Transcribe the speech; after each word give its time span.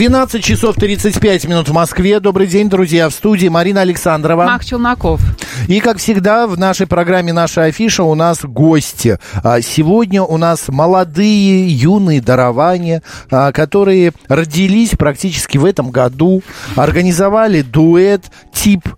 12 0.00 0.42
часов 0.42 0.76
35 0.76 1.44
минут 1.44 1.68
в 1.68 1.74
Москве. 1.74 2.20
Добрый 2.20 2.46
день, 2.46 2.70
друзья. 2.70 3.10
В 3.10 3.12
студии 3.12 3.48
Марина 3.48 3.82
Александрова. 3.82 4.46
Мак 4.46 4.64
Челноков. 4.64 5.20
И, 5.68 5.78
как 5.80 5.98
всегда, 5.98 6.46
в 6.46 6.58
нашей 6.58 6.86
программе 6.86 7.34
«Наша 7.34 7.64
афиша» 7.64 8.02
у 8.04 8.14
нас 8.14 8.38
гости. 8.42 9.18
А, 9.44 9.60
Сегодня 9.60 10.22
у 10.22 10.38
нас 10.38 10.68
молодые, 10.68 11.68
юные 11.68 12.22
дарования, 12.22 13.02
а, 13.30 13.52
которые 13.52 14.14
родились 14.26 14.92
практически 14.92 15.58
в 15.58 15.66
этом 15.66 15.90
году, 15.90 16.42
организовали 16.76 17.60
дуэт 17.60 18.22
тип 18.54 18.88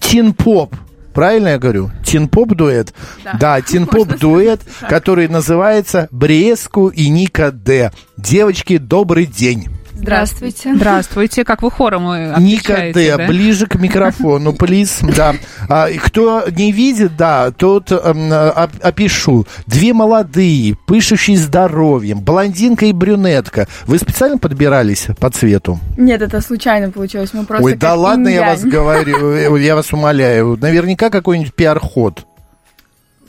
тин-поп. 0.00 0.74
Правильно 1.12 1.48
я 1.48 1.58
говорю? 1.58 1.90
Тин-поп 2.02 2.54
дуэт? 2.54 2.94
Да, 3.38 3.60
тин-поп 3.60 4.16
дуэт, 4.18 4.62
который 4.88 5.28
называется 5.28 6.08
Бреску 6.10 6.88
и 6.88 7.10
Ника 7.10 7.52
Д. 7.52 7.92
Девочки, 8.16 8.78
добрый 8.78 9.26
день. 9.26 9.68
Здравствуйте. 9.94 10.74
Здравствуйте. 10.74 11.44
Как 11.44 11.62
вы 11.62 11.70
хором 11.70 12.10
э, 12.10 12.34
Ника 12.38 12.90
Д, 12.92 13.16
да? 13.16 13.26
ближе 13.26 13.66
к 13.66 13.76
микрофону, 13.76 14.52
плиз. 14.52 14.98
Да. 15.16 15.34
А, 15.68 15.88
кто 15.88 16.44
не 16.50 16.72
видит, 16.72 17.16
да, 17.16 17.52
тот 17.52 17.92
оп- 17.92 18.70
опишу. 18.82 19.46
Две 19.66 19.92
молодые, 19.94 20.76
пышущие 20.86 21.36
здоровьем, 21.36 22.20
блондинка 22.20 22.86
и 22.86 22.92
брюнетка. 22.92 23.68
Вы 23.86 23.98
специально 23.98 24.36
подбирались 24.36 25.06
по 25.20 25.30
цвету? 25.30 25.78
Нет, 25.96 26.22
это 26.22 26.40
случайно 26.40 26.90
получилось. 26.90 27.30
Мы 27.32 27.44
просто 27.44 27.64
Ой, 27.64 27.74
да 27.74 27.94
ладно, 27.94 28.28
я 28.28 28.46
вас 28.46 28.62
говорю, 28.62 29.30
э, 29.32 29.62
я 29.62 29.74
вас 29.76 29.92
умоляю. 29.92 30.58
Наверняка 30.60 31.08
какой-нибудь 31.08 31.54
пиар-ход. 31.54 32.26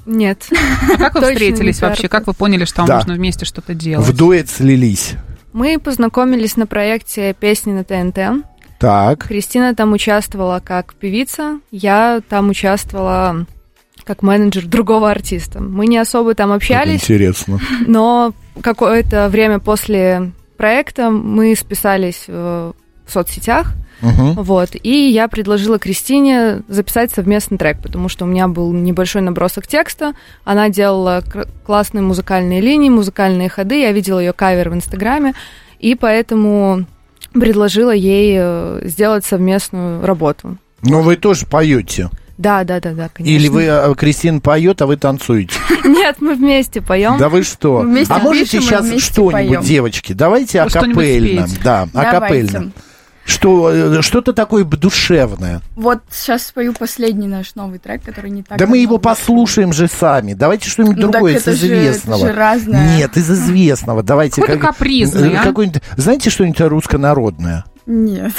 Нет. 0.05 0.47
А 0.93 0.97
как 0.97 1.15
вы 1.15 1.21
встретились 1.31 1.81
вообще? 1.81 2.07
Как 2.07 2.27
вы 2.27 2.33
поняли, 2.33 2.65
что 2.65 2.83
вам 2.83 2.97
нужно 2.97 3.13
вместе 3.13 3.45
что-то 3.45 3.73
делать? 3.73 4.05
В 4.07 4.15
дуэт 4.15 4.49
слились. 4.49 5.13
Мы 5.55 5.79
познакомились 5.79 6.57
на 6.57 6.67
проекте 6.67 7.33
«Песни 7.33 7.71
на 7.71 7.85
ТНТ». 7.85 8.45
Так. 8.77 9.25
Кристина 9.25 9.73
там 9.73 9.93
участвовала 9.93 10.59
как 10.59 10.95
певица, 10.95 11.61
я 11.71 12.21
там 12.27 12.49
участвовала 12.49 13.45
как 14.03 14.21
менеджер 14.21 14.65
другого 14.65 15.09
артиста. 15.09 15.61
Мы 15.61 15.87
не 15.87 15.97
особо 15.97 16.35
там 16.35 16.51
общались, 16.51 17.03
Интересно. 17.03 17.61
но 17.87 18.33
какое-то 18.59 19.29
время 19.29 19.59
после 19.59 20.33
проекта 20.57 21.09
мы 21.09 21.55
списались 21.55 22.25
э, 22.27 22.73
в 23.07 23.11
соцсетях, 23.11 23.73
Мгм. 24.01 24.33
вот, 24.33 24.69
и 24.81 25.09
я 25.09 25.27
предложила 25.27 25.79
Кристине 25.79 26.61
записать 26.67 27.11
совместный 27.11 27.57
трек, 27.57 27.81
потому 27.81 28.09
что 28.09 28.25
у 28.25 28.27
меня 28.27 28.47
был 28.47 28.71
небольшой 28.73 29.21
набросок 29.21 29.67
текста, 29.67 30.13
она 30.43 30.69
делала 30.69 31.23
классные 31.65 32.01
музыкальные 32.01 32.61
линии, 32.61 32.89
музыкальные 32.89 33.49
ходы, 33.49 33.81
я 33.81 33.91
видела 33.91 34.19
ее 34.19 34.33
кавер 34.33 34.69
в 34.69 34.73
Инстаграме, 34.73 35.33
и 35.79 35.95
поэтому 35.95 36.85
предложила 37.33 37.91
ей 37.91 38.35
э, 38.37 38.81
сделать 38.85 39.25
совместную 39.25 40.05
работу. 40.05 40.57
Но 40.81 41.01
вы 41.01 41.15
тоже 41.15 41.45
поете. 41.45 42.09
Да, 42.37 42.65
да, 42.65 42.81
да, 42.81 42.91
да, 42.91 43.09
конечно. 43.13 43.33
Или 43.33 43.47
вы, 43.47 43.63
э, 43.63 43.95
Кристина 43.95 44.41
поет, 44.41 44.81
а 44.81 44.87
вы 44.87 44.97
танцуете? 44.97 45.55
Нет, 45.85 46.17
мы 46.19 46.35
вместе 46.35 46.81
поем. 46.81 47.17
Да 47.17 47.29
вы 47.29 47.43
что? 47.43 47.77
Вместе 47.77 48.13
а 48.13 48.19
можете 48.19 48.59
сейчас 48.59 48.85
что-нибудь, 49.01 49.31
поем. 49.31 49.61
девочки? 49.61 50.13
Давайте 50.13 50.61
Ну, 50.61 50.67
акапельно. 50.67 51.47
Да, 51.63 51.87
Давайте. 51.93 52.17
акапельно. 52.17 52.71
Что, 53.25 53.71
э, 53.71 54.01
что-то 54.03 54.33
такое 54.33 54.63
душевное. 54.63 55.61
Вот 55.75 55.99
сейчас 56.11 56.45
спою 56.45 56.73
последний 56.73 57.27
наш 57.27 57.55
новый 57.55 57.79
трек, 57.79 58.03
который 58.03 58.29
не 58.29 58.43
так 58.43 58.59
да 58.59 58.67
мы 58.67 58.77
его 58.77 58.99
послушаем 58.99 59.73
же 59.73 59.87
сами. 59.87 60.33
Давайте 60.35 60.69
что-нибудь 60.69 60.97
Ну, 60.97 61.01
так 61.03 61.11
другое 61.13 61.33
из 61.33 61.41
это 61.41 61.53
же- 61.53 61.65
известного. 61.65 62.17
это 62.19 62.27
же 62.27 62.33
разное. 62.33 62.97
Нет, 62.97 63.17
из 63.17 63.29
известного. 63.31 64.03
Давайте. 64.03 64.41
Какой-то 64.41 64.61
капризный, 64.61 65.33
э, 65.33 65.37
а? 65.37 65.43
какой-нибудь- 65.43 65.81
Знаете 65.97 66.29
что-нибудь 66.29 66.61
руссконародное? 66.61 67.65
Нет. 67.85 68.31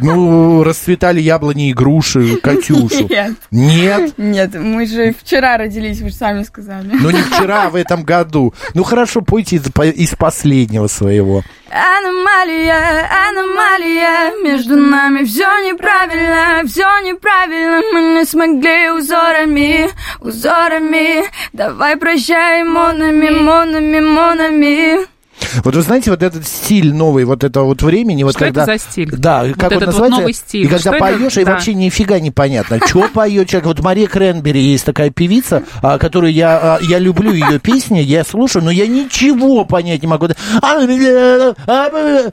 Ну, 0.00 0.62
расцветали 0.62 1.20
яблони 1.20 1.70
и 1.70 1.72
груши, 1.72 2.36
Катюшу. 2.36 3.08
Нет. 3.08 3.32
Нет? 3.50 4.14
Нет, 4.18 4.54
мы 4.54 4.86
же 4.86 5.14
вчера 5.18 5.56
родились, 5.56 6.00
вы 6.00 6.10
же 6.10 6.14
сами 6.14 6.42
сказали. 6.42 6.90
Ну, 6.92 7.10
не 7.10 7.22
вчера, 7.22 7.64
а 7.64 7.70
в 7.70 7.76
этом 7.76 8.02
году. 8.04 8.52
Ну, 8.74 8.82
хорошо, 8.84 9.22
пойте 9.22 9.56
из, 9.56 9.70
по- 9.72 9.86
из 9.86 10.10
последнего 10.14 10.86
своего. 10.86 11.42
Аномалия, 11.70 13.08
аномалия, 13.28 14.42
между 14.42 14.76
нами 14.76 15.24
все 15.24 15.46
неправильно, 15.70 16.62
все 16.66 16.86
неправильно, 17.00 17.82
мы 17.92 18.18
не 18.20 18.24
смогли 18.24 18.90
узорами, 18.90 19.90
узорами, 20.20 21.24
давай 21.52 21.96
прощай 21.96 22.64
монами, 22.64 23.30
монами, 23.30 24.00
монами. 24.00 25.17
Вот 25.64 25.74
вы 25.74 25.82
знаете, 25.82 26.10
вот 26.10 26.22
этот 26.22 26.46
стиль 26.46 26.92
новый, 26.92 27.24
вот 27.24 27.44
этого 27.44 27.64
вот 27.66 27.82
времени, 27.82 28.22
вот 28.22 28.34
Что 28.36 28.46
это 28.46 28.60
когда... 28.60 28.72
за 28.72 28.78
стиль? 28.78 29.10
Да, 29.10 29.44
Вот 29.44 29.56
как 29.56 29.72
он 29.72 29.78
вот 29.78 29.86
называется? 29.86 30.18
новый 30.20 30.32
стиль. 30.34 30.62
И 30.64 30.66
когда 30.66 30.78
Что 30.80 30.90
это? 30.90 30.98
поешь, 30.98 31.36
и 31.36 31.44
Да. 31.44 31.52
вообще 31.52 31.74
нифига 31.74 32.20
непонятно, 32.20 32.78
что 32.86 33.08
поет 33.08 33.48
человек. 33.48 33.66
Вот 33.66 33.80
Мария 33.80 34.06
Кренбери 34.08 34.60
есть 34.60 34.84
такая 34.84 35.10
певица, 35.10 35.62
а, 35.82 35.98
которую 35.98 36.32
я, 36.32 36.58
а, 36.76 36.78
я 36.82 36.98
люблю 36.98 37.32
ее 37.32 37.58
песни, 37.58 37.98
я 38.00 38.24
слушаю, 38.24 38.64
но 38.64 38.70
я 38.70 38.86
ничего 38.86 39.64
понять 39.64 40.02
не 40.02 40.08
могу. 40.08 40.28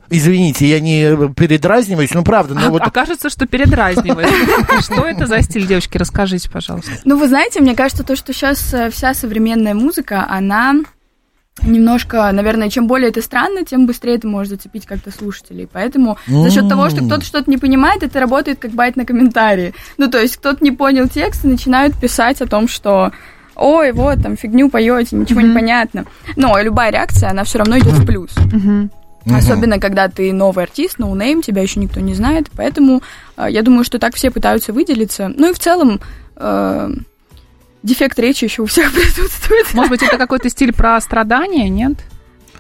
Извините, 0.09 0.67
я 0.67 0.79
не 0.79 1.33
передразниваюсь, 1.33 2.13
ну 2.13 2.23
правда, 2.23 2.53
ну 2.55 2.67
А, 2.67 2.69
вот... 2.69 2.81
а 2.83 2.89
кажется, 2.89 3.29
что 3.29 3.45
передразнивает. 3.47 4.29
Что 4.81 5.03
это 5.07 5.25
за 5.25 5.41
стиль, 5.41 5.67
девочки? 5.67 5.97
Расскажите, 5.97 6.49
пожалуйста. 6.49 6.91
Ну, 7.05 7.17
вы 7.17 7.27
знаете, 7.27 7.59
мне 7.61 7.75
кажется, 7.75 8.03
то, 8.03 8.15
что 8.15 8.33
сейчас 8.33 8.73
вся 8.91 9.13
современная 9.13 9.73
музыка, 9.73 10.25
она 10.29 10.75
немножко, 11.61 12.29
наверное, 12.31 12.69
чем 12.69 12.87
более 12.87 13.09
это 13.09 13.21
странно, 13.21 13.63
тем 13.65 13.87
быстрее 13.87 14.15
это 14.15 14.27
может 14.27 14.49
зацепить 14.49 14.85
как-то 14.85 15.11
слушателей. 15.11 15.67
Поэтому 15.71 16.17
за 16.27 16.51
счет 16.51 16.67
того, 16.67 16.89
что 16.89 17.03
кто-то 17.05 17.23
что-то 17.23 17.49
не 17.49 17.57
понимает, 17.57 18.03
это 18.03 18.19
работает 18.19 18.59
как 18.59 18.71
байт 18.71 18.95
на 18.95 19.05
комментарии. 19.05 19.73
Ну, 19.97 20.09
то 20.09 20.19
есть 20.19 20.37
кто-то 20.37 20.63
не 20.63 20.71
понял 20.71 21.07
текст 21.07 21.45
и 21.45 21.47
начинают 21.47 21.95
писать 21.99 22.41
о 22.41 22.47
том, 22.47 22.67
что 22.67 23.11
ой, 23.55 23.93
вот, 23.93 24.21
там, 24.21 24.35
фигню 24.35 24.69
поете, 24.69 25.15
ничего 25.15 25.41
не 25.41 25.53
понятно. 25.53 26.05
Но 26.35 26.59
любая 26.61 26.91
реакция, 26.91 27.29
она 27.29 27.43
все 27.45 27.59
равно 27.59 27.77
идет 27.77 27.93
в 27.93 28.05
плюс. 28.05 28.31
Особенно, 29.27 29.79
когда 29.79 30.07
ты 30.07 30.31
новый 30.33 30.65
артист, 30.65 30.99
no 30.99 31.11
name, 31.11 31.41
тебя 31.41 31.61
еще 31.63 31.79
никто 31.79 31.99
не 31.99 32.13
знает. 32.13 32.47
Поэтому 32.55 33.01
э, 33.37 33.47
я 33.49 33.63
думаю, 33.63 33.83
что 33.83 33.97
так 33.97 34.13
все 34.13 34.29
пытаются 34.29 34.71
выделиться. 34.71 35.31
Ну 35.35 35.49
и 35.49 35.53
в 35.53 35.57
целом 35.57 35.99
э, 36.35 36.89
дефект 37.85 38.19
речи 38.19 38.43
еще 38.43 38.63
у 38.63 38.65
всех 38.65 38.91
присутствует. 38.93 39.73
Может 39.73 39.89
быть, 39.91 40.03
это 40.03 40.17
какой-то 40.17 40.49
стиль 40.49 40.73
про 40.73 40.99
страдания, 40.99 41.69
нет? 41.69 41.93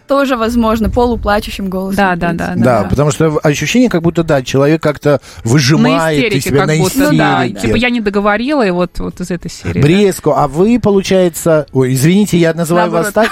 Тоже 0.07 0.37
возможно, 0.37 0.91
полуплачущим 0.91 1.67
голосом. 1.67 1.95
Да, 1.95 2.15
да, 2.15 2.27
принципе. 2.29 2.63
да. 2.63 2.83
Да, 2.83 2.87
потому 2.87 3.09
что 3.09 3.39
ощущение, 3.41 3.89
как 3.89 4.03
будто, 4.03 4.23
да, 4.23 4.43
человек 4.43 4.81
как-то 4.83 5.19
выжимает 5.43 5.97
На 5.97 6.11
из 6.11 6.17
истерике 6.19 6.49
себя 6.49 6.59
как 6.59 6.67
на 6.67 6.77
будто, 6.77 7.11
да. 7.11 7.49
Типа 7.49 7.75
я 7.75 7.89
не 7.89 8.01
договорила, 8.01 8.65
и 8.65 8.69
вот, 8.69 8.99
вот 8.99 9.19
из 9.19 9.31
этой 9.31 9.49
серии. 9.49 9.81
да? 9.81 9.87
Бреску, 9.87 10.33
а 10.35 10.47
вы, 10.47 10.79
получается... 10.79 11.65
Ой, 11.73 11.93
извините, 11.93 12.37
я 12.37 12.53
называю 12.53 12.91
вас 12.91 13.11
так. 13.11 13.31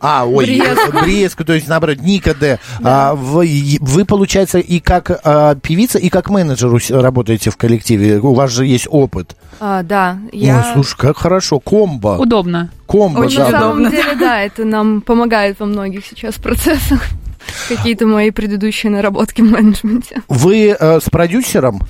А, 0.00 0.26
ой, 0.26 0.44
Бреску. 0.44 0.92
Бреску, 0.92 1.44
то 1.44 1.54
есть, 1.54 1.68
наоборот, 1.68 1.98
Ника 2.00 2.34
Д. 2.34 2.58
А, 2.82 3.14
вы, 3.14 3.78
вы, 3.80 4.04
получается, 4.04 4.58
и 4.58 4.78
как 4.78 5.10
а, 5.24 5.54
певица, 5.54 5.98
и 5.98 6.10
как 6.10 6.28
менеджер 6.28 6.70
работаете 6.90 7.50
в 7.50 7.56
коллективе. 7.56 8.18
У 8.18 8.34
вас 8.34 8.50
же 8.50 8.66
есть 8.66 8.86
опыт. 8.90 9.36
А, 9.58 9.82
да, 9.82 10.18
Ой, 10.32 10.38
я... 10.38 10.72
слушай, 10.74 10.96
как 10.98 11.16
хорошо. 11.16 11.60
Комбо. 11.60 12.18
Удобно. 12.18 12.70
Комбо, 12.86 13.20
Очень 13.20 13.38
да. 13.38 13.50
На 13.50 13.60
самом 13.60 13.80
удобно. 13.80 13.90
деле, 13.90 14.14
да, 14.16 14.40
это 14.42 14.64
нам 14.64 15.00
помогает 15.00 15.58
во 15.58 15.66
многих 15.66 16.04
сейчас 16.04 16.34
процессах. 16.34 17.00
Какие-то 17.68 18.06
мои 18.06 18.30
предыдущие 18.30 18.92
наработки 18.92 19.40
в 19.40 19.50
менеджменте. 19.50 20.22
Вы 20.28 20.76
э, 20.78 21.00
с 21.00 21.08
продюсером 21.08 21.80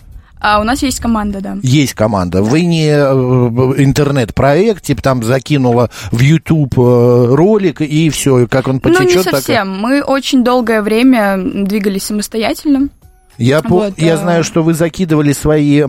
А 0.49 0.61
у 0.61 0.63
нас 0.63 0.81
есть 0.81 1.01
команда, 1.01 1.41
да. 1.41 1.57
есть 1.61 1.95
команда. 1.95 2.41
Вы 2.41 2.61
не 2.61 2.87
э, 2.87 3.83
интернет-проект, 3.83 4.85
типа 4.85 5.03
там 5.03 5.25
закинула 5.25 5.91
в 6.13 6.21
YouTube 6.21 6.79
э, 6.79 7.35
ролик, 7.35 7.81
и 7.81 8.09
все, 8.11 8.47
как 8.47 8.69
он 8.69 8.79
потечет. 8.79 9.03
ну, 9.03 9.09
не 9.09 9.25
так 9.25 9.33
и- 9.33 9.37
совсем. 9.39 9.77
Мы 9.77 10.03
очень 10.03 10.45
долгое 10.45 10.83
время 10.83 11.37
двигались 11.37 12.05
самостоятельно. 12.05 12.91
Я, 13.39 13.63
по- 13.63 13.69
Вот, 13.69 13.99
я 13.99 14.15
а- 14.15 14.17
знаю, 14.17 14.45
что 14.45 14.63
вы 14.63 14.75
закидывали 14.75 15.33
свои, 15.33 15.81
а, 15.83 15.87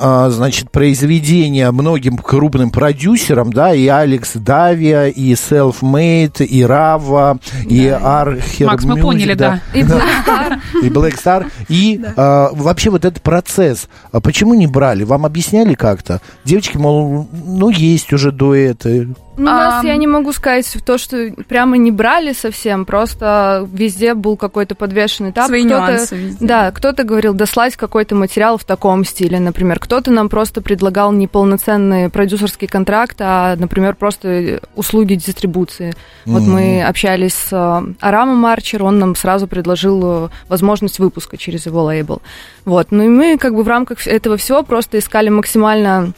а, 0.00 0.30
значит, 0.30 0.70
произведения 0.70 1.70
многим 1.70 2.18
крупным 2.18 2.70
продюсерам, 2.70 3.52
да, 3.52 3.74
и 3.74 3.86
Алекс 3.86 4.32
Давия, 4.34 5.06
и 5.06 5.32
Self 5.32 5.76
Made, 5.80 6.44
и 6.44 6.62
Рава, 6.62 7.38
и 7.66 7.86
Архер 7.86 8.66
Макс, 8.68 8.84
мы 8.84 8.94
Music, 8.96 9.02
поняли, 9.02 9.34
да. 9.34 9.60
И 9.72 9.82
Black 9.82 10.02
Star. 10.26 10.58
и 10.82 10.88
Black 10.88 11.14
Star. 11.22 11.50
И 11.68 12.00
а, 12.16 12.50
вообще 12.52 12.90
вот 12.90 13.04
этот 13.04 13.22
процесс, 13.22 13.88
а 14.12 14.20
почему 14.20 14.54
не 14.54 14.66
брали? 14.66 15.04
Вам 15.04 15.24
объясняли 15.24 15.74
как-то? 15.74 16.20
Девочки, 16.44 16.76
мол, 16.76 17.28
ну, 17.32 17.70
есть 17.70 18.12
уже 18.12 18.32
дуэты. 18.32 19.08
Ну, 19.36 19.44
нас 19.46 19.80
Ам. 19.80 19.86
я 19.86 19.96
не 19.96 20.06
могу 20.06 20.32
сказать 20.32 20.66
в 20.66 20.82
то, 20.82 20.98
что 20.98 21.30
прямо 21.48 21.78
не 21.78 21.90
брали 21.90 22.32
совсем, 22.34 22.84
просто 22.84 23.66
везде 23.72 24.12
был 24.14 24.36
какой-то 24.36 24.74
подвешенный 24.74 25.30
этап. 25.30 25.46
Свои 25.46 25.64
Кто-то- 25.64 25.86
нюансы 25.86 26.16
везде. 26.16 26.46
Да, 26.46 26.70
кто-то 26.72 27.04
говорил 27.04 27.32
дослать 27.32 27.76
какой-то 27.76 28.14
материал 28.14 28.58
в 28.58 28.64
таком 28.64 29.04
стиле, 29.04 29.40
например. 29.40 29.78
Кто-то 29.78 30.10
нам 30.10 30.28
просто 30.28 30.60
предлагал 30.60 31.12
не 31.12 31.26
полноценный 31.26 32.10
продюсерский 32.10 32.66
контракт, 32.68 33.16
а, 33.20 33.56
например, 33.56 33.94
просто 33.94 34.60
услуги 34.74 35.14
дистрибуции. 35.14 35.94
Вот 36.26 36.42
мы 36.42 36.82
общались 36.82 37.34
с 37.34 37.48
э, 37.52 37.94
Арамом 38.00 38.44
Арчер, 38.44 38.82
он 38.82 38.98
нам 38.98 39.14
сразу 39.16 39.46
предложил 39.46 40.26
э, 40.26 40.28
возможность 40.48 40.98
выпуска 40.98 41.38
через 41.38 41.64
его 41.66 41.84
лейбл. 41.84 42.20
Вот, 42.66 42.88
ну 42.90 43.04
и 43.04 43.08
мы 43.08 43.38
как 43.38 43.54
бы 43.54 43.62
в 43.62 43.68
рамках 43.68 44.06
этого 44.06 44.36
всего 44.36 44.62
просто 44.64 44.98
искали 44.98 45.28
максимально 45.30 46.12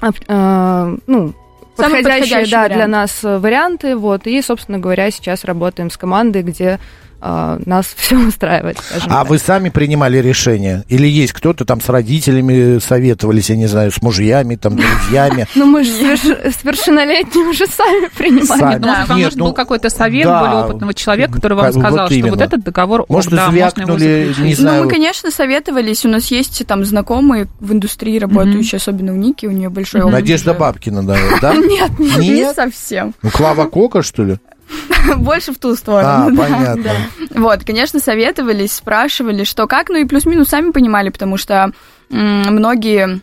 оп- 0.00 0.16
э, 0.26 0.96
ну, 1.06 1.34
Подходящие, 1.76 2.02
подходящий 2.04 2.50
да, 2.50 2.68
для 2.68 2.76
вариант. 2.76 2.92
нас 2.92 3.24
э, 3.24 3.38
варианты, 3.38 3.96
вот, 3.96 4.26
и, 4.26 4.42
собственно 4.42 4.78
говоря, 4.78 5.10
сейчас 5.10 5.44
работаем 5.44 5.90
с 5.90 5.96
командой, 5.96 6.42
где 6.42 6.78
нас 7.22 7.86
все 7.96 8.16
устраивает, 8.18 8.78
А 9.04 9.08
так. 9.08 9.28
вы 9.28 9.38
сами 9.38 9.68
принимали 9.68 10.18
решение? 10.18 10.84
Или 10.88 11.06
есть 11.06 11.32
кто-то 11.32 11.64
там 11.64 11.80
с 11.80 11.88
родителями 11.88 12.78
советовались, 12.80 13.50
я 13.50 13.56
не 13.56 13.66
знаю, 13.66 13.92
с 13.92 14.02
мужьями, 14.02 14.56
там, 14.56 14.76
друзьями? 14.76 15.46
Ну, 15.54 15.66
мы 15.66 15.84
же 15.84 15.90
соверш- 15.92 16.52
совершеннолетние 16.60 17.44
уже 17.46 17.66
сами 17.66 18.08
принимали. 18.16 18.58
Сами. 18.58 18.78
Ну, 18.80 18.86
может, 18.88 19.08
вам 19.08 19.20
нужен 19.20 19.38
ну, 19.38 19.44
был 19.46 19.52
какой-то 19.52 19.90
совет 19.90 20.26
более 20.26 20.64
опытного 20.64 20.94
человека, 20.94 21.32
который 21.34 21.56
вам 21.56 21.72
сказал, 21.72 22.10
что 22.10 22.26
вот 22.28 22.40
этот 22.40 22.64
договор, 22.64 23.04
Может, 23.08 23.32
звякнули, 23.32 24.34
не 24.38 24.50
Ну, 24.50 24.56
знаю. 24.56 24.84
мы, 24.84 24.90
конечно, 24.90 25.30
советовались. 25.30 26.04
У 26.04 26.08
нас 26.08 26.30
есть 26.30 26.66
там 26.66 26.84
знакомые 26.84 27.46
в 27.60 27.72
индустрии 27.72 28.18
работающие, 28.18 28.78
особенно 28.78 29.12
у 29.12 29.16
Ники, 29.16 29.46
у 29.46 29.50
нее 29.50 29.68
большой 29.68 30.00
опыт. 30.02 30.12
Надежда. 30.14 30.54
Бабкина, 30.54 31.02
да? 31.06 31.16
да? 31.40 31.54
Нет, 31.56 31.98
не 31.98 32.30
Нет? 32.30 32.56
совсем. 32.56 33.14
Ну, 33.22 33.30
Клава 33.30 33.66
Кока, 33.66 34.02
что 34.02 34.24
ли? 34.24 34.38
Больше 35.16 35.52
в 35.52 35.58
ту 35.58 35.74
сторону. 35.74 36.08
А, 36.08 36.30
да, 36.30 36.36
понятно. 36.36 36.82
да. 36.82 37.40
Вот, 37.40 37.64
конечно, 37.64 38.00
советовались, 38.00 38.72
спрашивали, 38.72 39.44
что 39.44 39.66
как, 39.66 39.88
ну 39.88 39.96
и 39.96 40.04
плюс-минус 40.04 40.48
сами 40.48 40.70
понимали, 40.70 41.10
потому 41.10 41.36
что 41.36 41.72
многие 42.08 43.20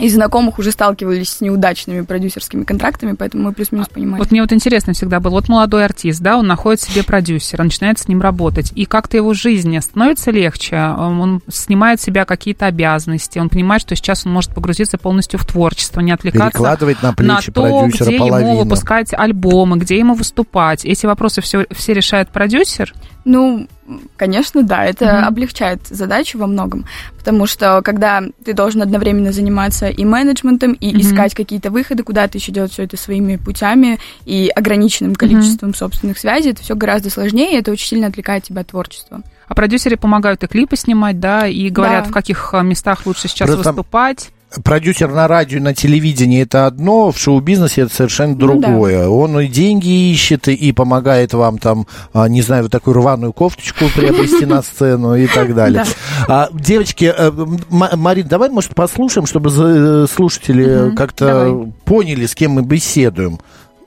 из 0.00 0.14
знакомых 0.14 0.58
уже 0.58 0.70
сталкивались 0.70 1.30
с 1.30 1.40
неудачными 1.40 2.02
продюсерскими 2.02 2.64
контрактами, 2.64 3.12
поэтому 3.12 3.44
мы 3.44 3.52
плюс-минус 3.52 3.88
понимали. 3.88 4.20
Вот 4.20 4.30
мне 4.30 4.40
вот 4.42 4.52
интересно 4.52 4.92
всегда 4.92 5.20
было, 5.20 5.32
вот 5.32 5.48
молодой 5.48 5.84
артист, 5.84 6.20
да, 6.20 6.36
он 6.36 6.46
находит 6.46 6.80
себе 6.80 7.02
продюсера, 7.02 7.62
начинает 7.62 7.98
с 7.98 8.08
ним 8.08 8.20
работать, 8.20 8.72
и 8.74 8.84
как-то 8.84 9.16
его 9.16 9.34
жизни 9.34 9.78
становится 9.78 10.30
легче, 10.30 10.76
он 10.76 11.40
снимает 11.48 12.00
с 12.00 12.04
себя 12.04 12.24
какие-то 12.24 12.66
обязанности, 12.66 13.38
он 13.38 13.48
понимает, 13.48 13.82
что 13.82 13.94
сейчас 13.96 14.26
он 14.26 14.32
может 14.32 14.54
погрузиться 14.54 14.98
полностью 14.98 15.38
в 15.38 15.44
творчество, 15.44 16.00
не 16.00 16.12
отвлекаться 16.12 16.50
Перекладывать 16.50 17.02
на 17.02 17.10
на 17.10 17.14
плечи 17.14 17.52
то, 17.52 17.62
продюсера 17.62 18.06
где 18.06 18.16
ему 18.16 18.28
половину. 18.28 18.54
выпускать 18.64 19.12
альбомы, 19.12 19.76
где 19.78 19.98
ему 19.98 20.14
выступать. 20.14 20.84
Эти 20.84 21.06
вопросы 21.06 21.40
все, 21.40 21.66
все 21.70 21.92
решает 21.92 22.30
продюсер. 22.30 22.94
Ну, 23.26 23.68
конечно, 24.16 24.62
да, 24.62 24.84
это 24.84 25.04
Мгм. 25.04 25.24
облегчает 25.28 25.86
задачу 25.86 26.38
во 26.38 26.46
многом, 26.46 26.86
потому 27.18 27.46
что 27.46 27.82
когда 27.82 28.22
ты 28.44 28.54
должен 28.54 28.80
одновременно 28.80 29.30
заниматься 29.32 29.89
и 29.90 30.04
менеджментом, 30.04 30.72
и 30.72 30.88
Мгм. 30.90 31.00
искать 31.00 31.34
какие-то 31.34 31.70
выходы, 31.70 32.02
куда 32.02 32.26
ты 32.28 32.38
еще 32.38 32.52
делать 32.52 32.72
все 32.72 32.84
это 32.84 32.96
своими 32.96 33.36
путями 33.36 33.98
и 34.24 34.50
ограниченным 34.54 35.14
количеством 35.14 35.74
собственных 35.74 36.18
связей, 36.18 36.50
это 36.50 36.62
все 36.62 36.74
гораздо 36.74 37.10
сложнее, 37.10 37.52
и 37.52 37.56
это 37.56 37.70
очень 37.72 37.86
сильно 37.88 38.06
отвлекает 38.06 38.44
тебя 38.44 38.62
от 38.62 38.68
творчества. 38.68 39.22
А 39.46 39.54
продюсеры 39.54 39.96
помогают 39.96 40.42
и 40.44 40.46
клипы 40.46 40.76
снимать, 40.76 41.18
да, 41.18 41.46
и 41.46 41.68
говорят, 41.70 42.04
Да. 42.04 42.10
в 42.10 42.12
каких 42.12 42.54
а, 42.54 42.62
местах 42.62 43.04
лучше 43.06 43.28
сейчас 43.28 43.48
Просто- 43.50 43.72
выступать. 43.72 44.30
Продюсер 44.64 45.12
на 45.12 45.28
радио, 45.28 45.60
на 45.60 45.74
телевидении 45.74 46.42
это 46.42 46.66
одно, 46.66 47.12
в 47.12 47.18
шоу-бизнесе 47.18 47.82
это 47.82 47.94
совершенно 47.94 48.34
Ну 48.34 48.58
да. 48.58 48.68
другое. 48.68 49.08
Он 49.08 49.38
и 49.38 49.46
деньги 49.46 50.10
ищет, 50.12 50.48
и- 50.48 50.54
и 50.54 50.72
помогает 50.72 51.32
вам 51.34 51.58
там, 51.58 51.86
а, 52.12 52.28
не 52.28 52.42
знаю, 52.42 52.64
вот 52.64 52.72
такую 52.72 52.94
рваную 52.94 53.32
кофточку 53.32 53.84
приобрести 53.94 54.46
на 54.46 54.62
сцену 54.62 55.14
и 55.14 55.28
так 55.28 55.54
далее. 55.54 55.84
А, 56.26 56.48
Девочки, 56.52 57.12
э, 57.16 57.30
Марин, 57.70 58.26
давай, 58.26 58.48
может, 58.50 58.74
послушаем, 58.74 59.26
чтобы 59.26 59.50
э, 59.56 60.06
слушатели 60.12 60.94
как-то 60.96 61.68
поняли, 61.84 62.26
с 62.26 62.34
кем 62.34 62.52
мы 62.52 62.62
беседуем. 62.62 63.38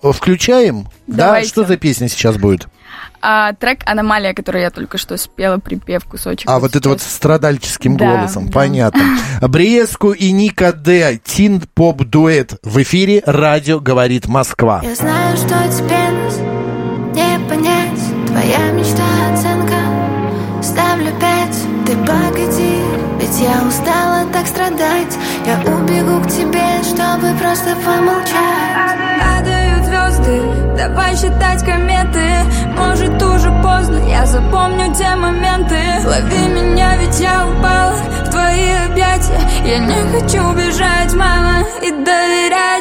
Включаем? 0.02 0.88
Да, 1.08 1.44
что 1.44 1.66
за 1.66 1.78
песня 1.78 2.08
сейчас 2.10 2.38
будет? 2.38 2.68
А 3.26 3.54
трек 3.54 3.80
«Аномалия», 3.86 4.34
который 4.34 4.62
я 4.64 4.70
только 4.70 4.98
что 4.98 5.16
спела, 5.16 5.58
припев, 5.58 6.04
кусочек. 6.04 6.50
А 6.50 6.60
вот 6.60 6.76
это 6.76 6.90
вот 6.90 7.00
с 7.00 7.04
сейчас. 7.04 7.16
страдальческим 7.16 7.96
Да, 7.96 8.18
голосом, 8.18 8.48
да. 8.48 8.52
понятно. 8.52 9.02
Бриеску 9.42 10.12
и 10.12 10.32
Ника 10.32 10.74
Д. 10.74 11.20
Тин 11.24 11.62
поп 11.74 12.04
дуэт 12.04 12.56
в 12.64 12.82
эфире 12.84 13.24
радио 13.26 13.80
говорит 13.80 14.28
Москва. 14.28 14.82
Я 14.84 14.94
знаю, 14.96 15.38
что 15.38 15.48
тебе 15.48 16.04
не 17.14 17.40
понять 17.48 18.28
Твоя 18.28 18.72
мечта 18.72 19.04
оценка 19.32 19.76
Ставлю 20.62 21.12
пять, 21.20 21.58
ты 21.86 21.96
погоди 22.06 22.76
Ведь 23.22 23.40
я 23.40 23.66
устала 23.68 24.26
так 24.34 24.48
страдать 24.48 25.18
Я 25.46 25.60
убегу 25.74 26.22
к 26.24 26.28
тебе, 26.30 26.84
чтобы 26.84 27.38
просто 27.38 27.76
помолчать 27.86 29.13
Я 39.74 39.80
не 39.80 40.02
хочу 40.12 40.54
бежать, 40.54 41.16
мама, 41.16 41.66
и 41.82 41.90
доверять 41.90 42.73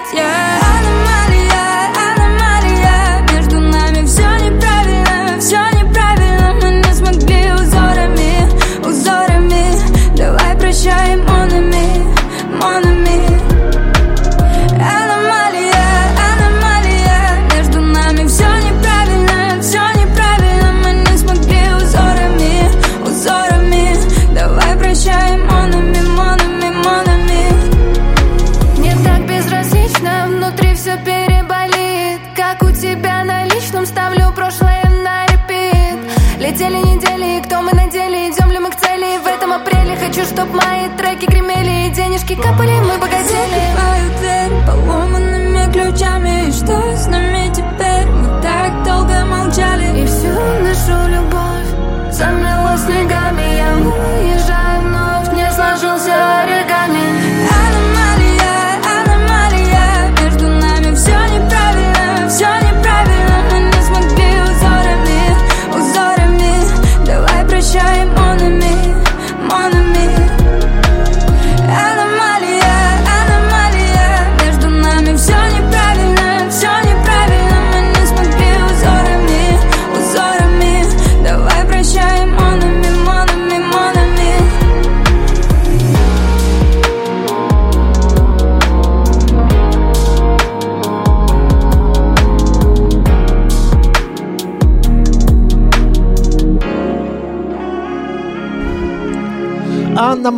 недели, 37.23 37.43
кто 37.43 37.63
мы 37.63 37.73
на 37.73 37.89
деле, 37.89 38.31
идем 38.31 38.51
ли 38.51 38.59
мы 38.59 38.71
к 38.71 38.77
цели. 38.77 39.19
В 39.19 39.27
этом 39.27 39.53
апреле 39.53 39.97
хочу, 39.97 40.25
чтоб 40.25 40.49
мои 40.53 40.89
треки 40.97 41.27
гремели. 41.27 41.89
И 41.89 41.91
денежки 41.91 42.35
капали, 42.35 42.81
мы 42.81 42.99
богатели. 42.99 43.29
Закрываю 43.29 44.11
дверь 44.19 44.67
поломанными 44.67 45.73
ключами. 45.73 46.49
И 46.49 46.53
что 46.53 46.97
с 46.97 47.07
нами 47.07 47.53
теперь? 47.55 48.07
Мы 48.07 48.43
так 48.43 48.85
долго 48.85 49.25
молчали. 49.25 50.03
И 50.03 50.07
всю 50.07 50.33
нашу 50.67 51.09
любовь 51.09 52.13
замело 52.13 52.77
снегами. 52.77 53.57
Я 53.57 53.75
уезжаю 53.77 54.81
вновь, 54.83 55.33
не 55.33 55.51
сложился 55.51 56.13
оригами 56.41 57.42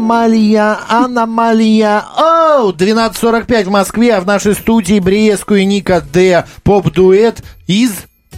Аномалия, 0.05 0.77
аномалия. 0.89 2.03
Оу, 2.17 2.73
12.45 2.73 3.65
в 3.65 3.71
Москве, 3.71 4.15
а 4.17 4.21
в 4.21 4.27
нашей 4.27 4.55
студии 4.55 4.99
Бриеску 4.99 5.55
и 5.55 5.65
Ника 5.65 6.01
Д. 6.13 6.45
Поп-дуэт 6.65 7.43
из 7.69 7.93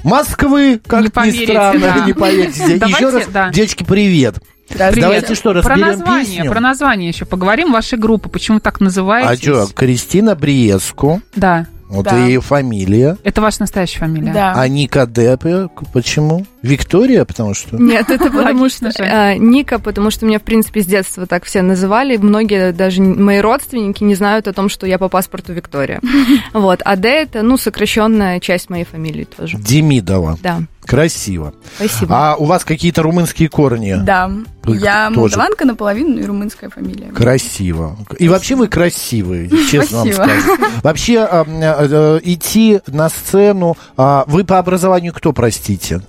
Москвы, 0.05 0.81
как 0.87 1.01
Не 1.01 1.07
ни 1.07 1.11
поверите, 1.11 1.47
странно, 1.53 1.81
да. 1.81 2.05
не 2.07 2.13
поверите. 2.13 2.75
Еще 2.77 3.09
раз, 3.09 3.27
да. 3.29 3.49
девочки, 3.49 3.85
привет. 3.85 4.37
Привет. 4.69 4.95
Давайте 4.97 5.35
что, 5.35 5.53
про 5.53 5.61
разберем 5.63 5.81
название, 5.81 6.27
песню? 6.37 6.51
про 6.51 6.61
название 6.61 7.09
еще 7.09 7.25
поговорим. 7.25 7.73
Вашей 7.73 7.99
группы, 7.99 8.29
почему 8.29 8.61
так 8.61 8.77
А 8.81 8.85
называетесь? 8.85 9.41
что, 9.43 9.67
Кристина 9.75 10.35
Бриеску, 10.35 11.23
Да. 11.35 11.67
Вот 11.89 12.05
Да. 12.05 12.25
ее 12.25 12.41
фамилия. 12.41 13.17
Это 13.25 13.41
ваша 13.41 13.61
настоящая 13.61 14.01
фамилия? 14.01 14.33
Да. 14.33 14.53
А 14.57 14.67
Ника 14.69 15.07
Д, 15.07 15.37
п- 15.37 15.69
почему? 15.93 16.45
Виктория, 16.63 17.25
потому 17.25 17.55
что... 17.55 17.77
Нет, 17.77 18.11
это 18.11 18.25
потому 18.31 18.69
что 18.69 18.91
э, 18.99 19.37
Ника, 19.37 19.79
потому 19.79 20.11
что 20.11 20.27
меня, 20.27 20.39
в 20.41 20.43
принципе, 20.43 20.83
с 20.83 20.87
детства 20.87 21.27
так 21.27 21.45
все 21.45 21.63
называли. 21.63 22.17
Многие, 22.17 22.73
даже 22.73 23.03
мои 23.03 23.39
родственники, 23.41 24.03
не 24.03 24.15
знают 24.17 24.49
о 24.49 24.53
том, 24.53 24.69
что 24.69 24.87
я 24.87 24.99
по 24.99 25.09
паспорту 25.09 25.53
Виктория. 25.53 26.01
Вот. 26.53 26.81
А 26.85 26.97
Д 26.97 27.09
это, 27.09 27.43
ну, 27.43 27.57
сокращенная 27.57 28.41
часть 28.41 28.69
моей 28.71 28.85
фамилии 28.85 29.25
тоже. 29.25 29.59
Демидова. 29.59 30.39
Да, 30.43 30.63
Красиво. 30.87 31.55
спасибо. 31.77 32.15
А 32.33 32.37
у 32.37 32.45
вас 32.45 32.65
какие-то 32.65 33.03
румынские 33.03 33.49
корни? 33.49 33.95
Да. 34.03 34.31
Вы 34.65 34.77
Я 34.77 35.09
тоже. 35.09 35.21
молдаванка 35.21 35.65
наполовину 35.65 36.19
и 36.21 36.25
румынская 36.25 36.71
фамилия. 36.71 37.09
Красиво. 37.13 37.97
И 38.19 38.29
вообще 38.29 38.55
вы 38.57 38.69
красивые, 38.69 39.49
честно 39.71 39.99
вам 39.99 40.13
Спасибо. 40.13 40.25
скажу. 40.41 40.63
Вообще 40.83 41.15
м, 41.19 41.47
э, 41.63 42.21
идти 42.25 42.81
на 42.87 43.09
сцену... 43.09 43.77
а, 43.97 44.25
Вы 44.27 44.45
по 44.45 44.59
образованию 44.59 45.13
кто, 45.13 45.33
простите? 45.33 46.01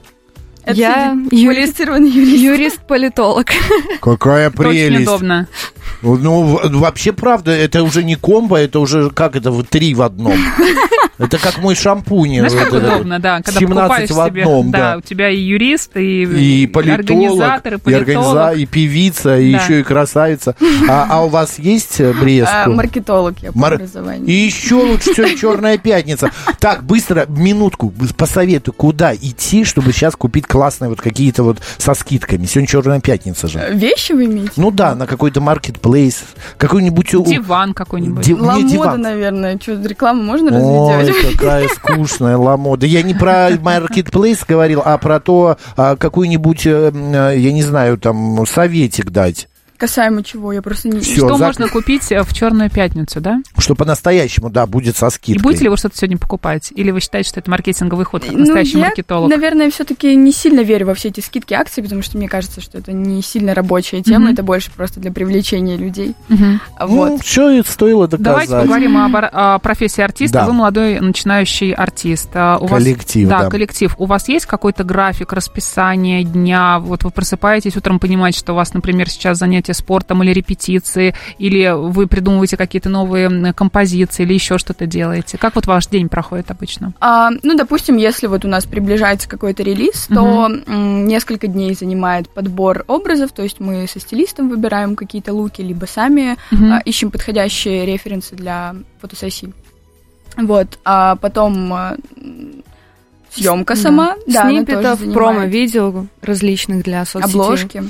Это 0.63 0.75
Я 0.77 1.17
юрист. 1.31 1.79
Юрист-политолог. 1.79 3.47
Какая 4.01 4.47
Очень 4.49 4.57
прелесть. 4.57 5.01
удобно. 5.07 5.47
Ну, 6.01 6.43
в- 6.43 6.71
вообще, 6.79 7.11
правда, 7.13 7.51
это 7.51 7.83
уже 7.83 8.03
не 8.03 8.15
комбо, 8.15 8.57
это 8.57 8.79
уже, 8.79 9.09
как 9.09 9.35
это, 9.35 9.51
три 9.63 9.93
в 9.93 10.01
одном. 10.01 10.37
Это 11.19 11.39
как 11.39 11.57
мой 11.57 11.73
шампунь. 11.73 12.35
Знаешь, 12.37 12.53
вот 12.53 12.61
как 12.61 12.73
удобно, 12.73 13.17
да, 13.19 13.41
когда 13.41 13.59
17 13.59 13.75
покупаешь 13.75 14.09
в 14.11 14.13
себе, 14.29 14.41
одном, 14.43 14.69
да, 14.69 14.91
да. 14.91 14.97
у 14.97 15.01
тебя 15.01 15.31
и 15.31 15.37
юрист, 15.39 15.97
и, 15.97 16.21
И 16.61 16.67
политолог, 16.67 16.99
организатор, 16.99 17.73
и 17.73 17.77
и, 17.89 17.93
организа- 17.93 18.33
политолог. 18.33 18.57
и 18.57 18.65
певица, 18.67 19.37
и 19.39 19.51
Да. 19.51 19.57
еще 19.63 19.79
и 19.79 19.83
красавица. 19.83 20.55
А, 20.87 21.07
а 21.09 21.25
у 21.25 21.29
вас 21.29 21.57
есть 21.57 21.99
э, 21.99 22.13
А, 22.47 22.69
маркетолог 22.69 23.39
я 23.41 23.51
по 23.51 23.57
Мар- 23.57 23.73
образованию. 23.73 24.27
И 24.27 24.31
еще 24.31 24.75
лучше 24.75 25.13
все 25.13 25.35
Черная 25.35 25.79
пятница. 25.79 26.29
Так, 26.59 26.83
быстро, 26.83 27.25
минутку, 27.27 27.91
посоветуй, 28.15 28.75
куда 28.77 29.15
идти, 29.15 29.63
чтобы 29.63 29.93
сейчас 29.93 30.15
купить 30.15 30.45
классные 30.45 30.89
вот 30.89 31.01
какие-то 31.01 31.41
вот 31.41 31.57
со 31.79 31.95
скидками. 31.95 32.45
Сегодня 32.45 32.67
Черная 32.67 32.99
пятница 32.99 33.47
же. 33.47 33.67
Вещи 33.73 34.11
вы 34.11 34.25
имеете? 34.25 34.51
Ну 34.57 34.69
да, 34.69 34.93
на 34.93 35.07
какой-то 35.07 35.41
маркетплейс, 35.77 36.23
какой-нибудь... 36.57 37.13
у- 37.15 37.23
Диван 37.23 37.73
какой-нибудь. 37.73 38.25
Ди- 38.25 38.33
Ламода, 38.33 38.67
диван. 38.67 39.01
наверное. 39.01 39.59
Что, 39.61 39.73
рекламу 39.81 40.23
можно 40.23 40.49
Ой, 40.57 40.93
разве 40.95 41.13
делать? 41.13 41.37
какая 41.37 41.67
скучная 41.75 42.37
ламода. 42.37 42.85
Я 42.85 43.03
не 43.03 43.13
про 43.13 43.49
маркетплейс 43.61 44.43
говорил, 44.47 44.81
а 44.83 44.97
про 44.97 45.19
то, 45.19 45.57
а, 45.75 45.95
какой-нибудь, 45.95 46.65
э, 46.65 46.91
э, 46.93 47.33
я 47.37 47.51
не 47.51 47.63
знаю, 47.63 47.97
там, 47.97 48.45
советик 48.45 49.11
дать. 49.11 49.47
Касаемо 49.77 50.23
чего, 50.23 50.51
я 50.53 50.61
просто 50.61 50.89
не... 50.89 50.99
Всё, 51.01 51.27
Что 51.27 51.35
зак- 51.35 51.45
можно 51.45 51.67
купить 51.67 52.11
э, 52.11 52.23
в 52.23 52.33
черную 52.33 52.69
пятницу, 52.69 53.21
да? 53.21 53.41
Что 53.57 53.75
по-настоящему, 53.75 54.49
да, 54.49 54.65
будет 54.65 54.97
со 54.97 55.07
И 55.07 55.09
скидкой. 55.11 55.43
будете 55.43 55.63
ли 55.65 55.69
вы 55.69 55.77
что-то 55.77 55.95
сегодня 55.97 56.17
покупать? 56.17 56.71
Или 56.75 56.91
вы 56.91 56.99
считаете, 56.99 57.29
что 57.29 57.39
это 57.39 57.51
маркетинговый 57.51 58.05
ход, 58.05 58.23
как 58.23 58.31
Ну, 58.33 58.39
настоящий 58.39 58.79
я, 58.79 58.85
маркетолог? 58.85 59.29
наверное, 59.29 59.69
все-таки 59.69 60.15
не 60.15 60.31
сильно 60.31 60.61
верю 60.61 60.87
во 60.87 60.93
все 60.95 61.09
эти 61.09 61.19
скидки 61.19 61.53
акции, 61.53 61.81
потому 61.81 62.01
что 62.01 62.17
мне 62.17 62.27
кажется, 62.27 62.59
что 62.61 62.77
это 62.79 62.91
не 62.91 63.21
сильно 63.21 63.53
рабочая 63.53 64.01
тема, 64.01 64.25
Мгм. 64.25 64.33
это 64.33 64.43
больше 64.43 64.71
просто 64.71 64.99
для 64.99 65.11
привлечения 65.11 65.77
людей. 65.77 66.15
Мгм. 66.27 66.59
А 66.75 66.87
Ну, 66.87 66.95
Вот. 66.95 67.25
что 67.25 67.49
и 67.51 67.61
стоило 67.63 68.07
доказать. 68.07 68.49
Давайте 68.49 68.53
поговорим 68.67 68.97
об 68.97 69.15
о 69.15 69.59
профессии 69.59 70.01
артиста. 70.01 70.39
Да. 70.39 70.45
Вы 70.45 70.53
молодой 70.53 70.99
начинающий 70.99 71.71
артист. 71.71 72.29
А 72.33 72.57
У 72.57 72.65
вас- 72.67 72.81
Коллектив, 72.83 73.27
да, 73.29 73.43
да. 73.43 73.49
коллектив. 73.49 73.93
У 73.97 74.05
вас 74.05 74.27
есть 74.27 74.45
какой-то 74.47 74.83
график, 74.83 75.33
расписание 75.33 76.23
дня? 76.23 76.79
Вот 76.79 77.03
вы 77.03 77.11
просыпаетесь 77.11 77.75
утром, 77.77 77.99
понимаете, 77.99 78.39
что 78.39 78.53
у 78.53 78.55
вас, 78.55 78.73
например, 78.73 79.09
сейчас 79.09 79.37
занятие 79.37 79.66
спортом 79.73 80.23
или 80.23 80.31
репетиции, 80.31 81.13
или 81.37 81.73
вы 81.75 82.07
придумываете 82.07 82.57
какие-то 82.57 82.89
новые 82.89 83.53
композиции, 83.53 84.23
или 84.23 84.33
еще 84.33 84.57
что-то 84.57 84.85
делаете. 84.85 85.37
Как 85.37 85.55
вот 85.55 85.65
ваш 85.67 85.87
день 85.87 86.09
проходит 86.09 86.51
обычно? 86.51 86.93
А, 86.99 87.29
ну, 87.43 87.55
допустим, 87.55 87.97
если 87.97 88.27
вот 88.27 88.45
у 88.45 88.47
нас 88.47 88.65
приближается 88.65 89.27
какой-то 89.29 89.63
релиз, 89.63 90.07
то 90.07 90.49
м, 90.67 91.05
несколько 91.07 91.47
дней 91.47 91.73
занимает 91.73 92.29
подбор 92.29 92.83
образов, 92.87 93.31
то 93.31 93.43
есть 93.43 93.59
мы 93.59 93.87
со 93.87 93.99
стилистом 93.99 94.49
выбираем 94.49 94.95
какие-то 94.95 95.33
луки, 95.33 95.61
либо 95.61 95.85
сами 95.85 96.37
Мгм. 96.51 96.73
а, 96.73 96.79
ищем 96.79 97.11
подходящие 97.11 97.85
референсы 97.85 98.35
для 98.35 98.75
фотосессий. 99.01 99.53
Вот, 100.37 100.77
а 100.85 101.15
потом 101.15 101.73
м, 101.73 101.97
съемка 103.31 103.75
сама, 103.75 104.15
да, 104.27 104.43
тоже 104.43 104.55
Сниппетов, 104.55 105.13
промо-видео 105.13 106.05
различных 106.21 106.83
для 106.83 107.05
соцсетей. 107.05 107.39
обложки. 107.41 107.83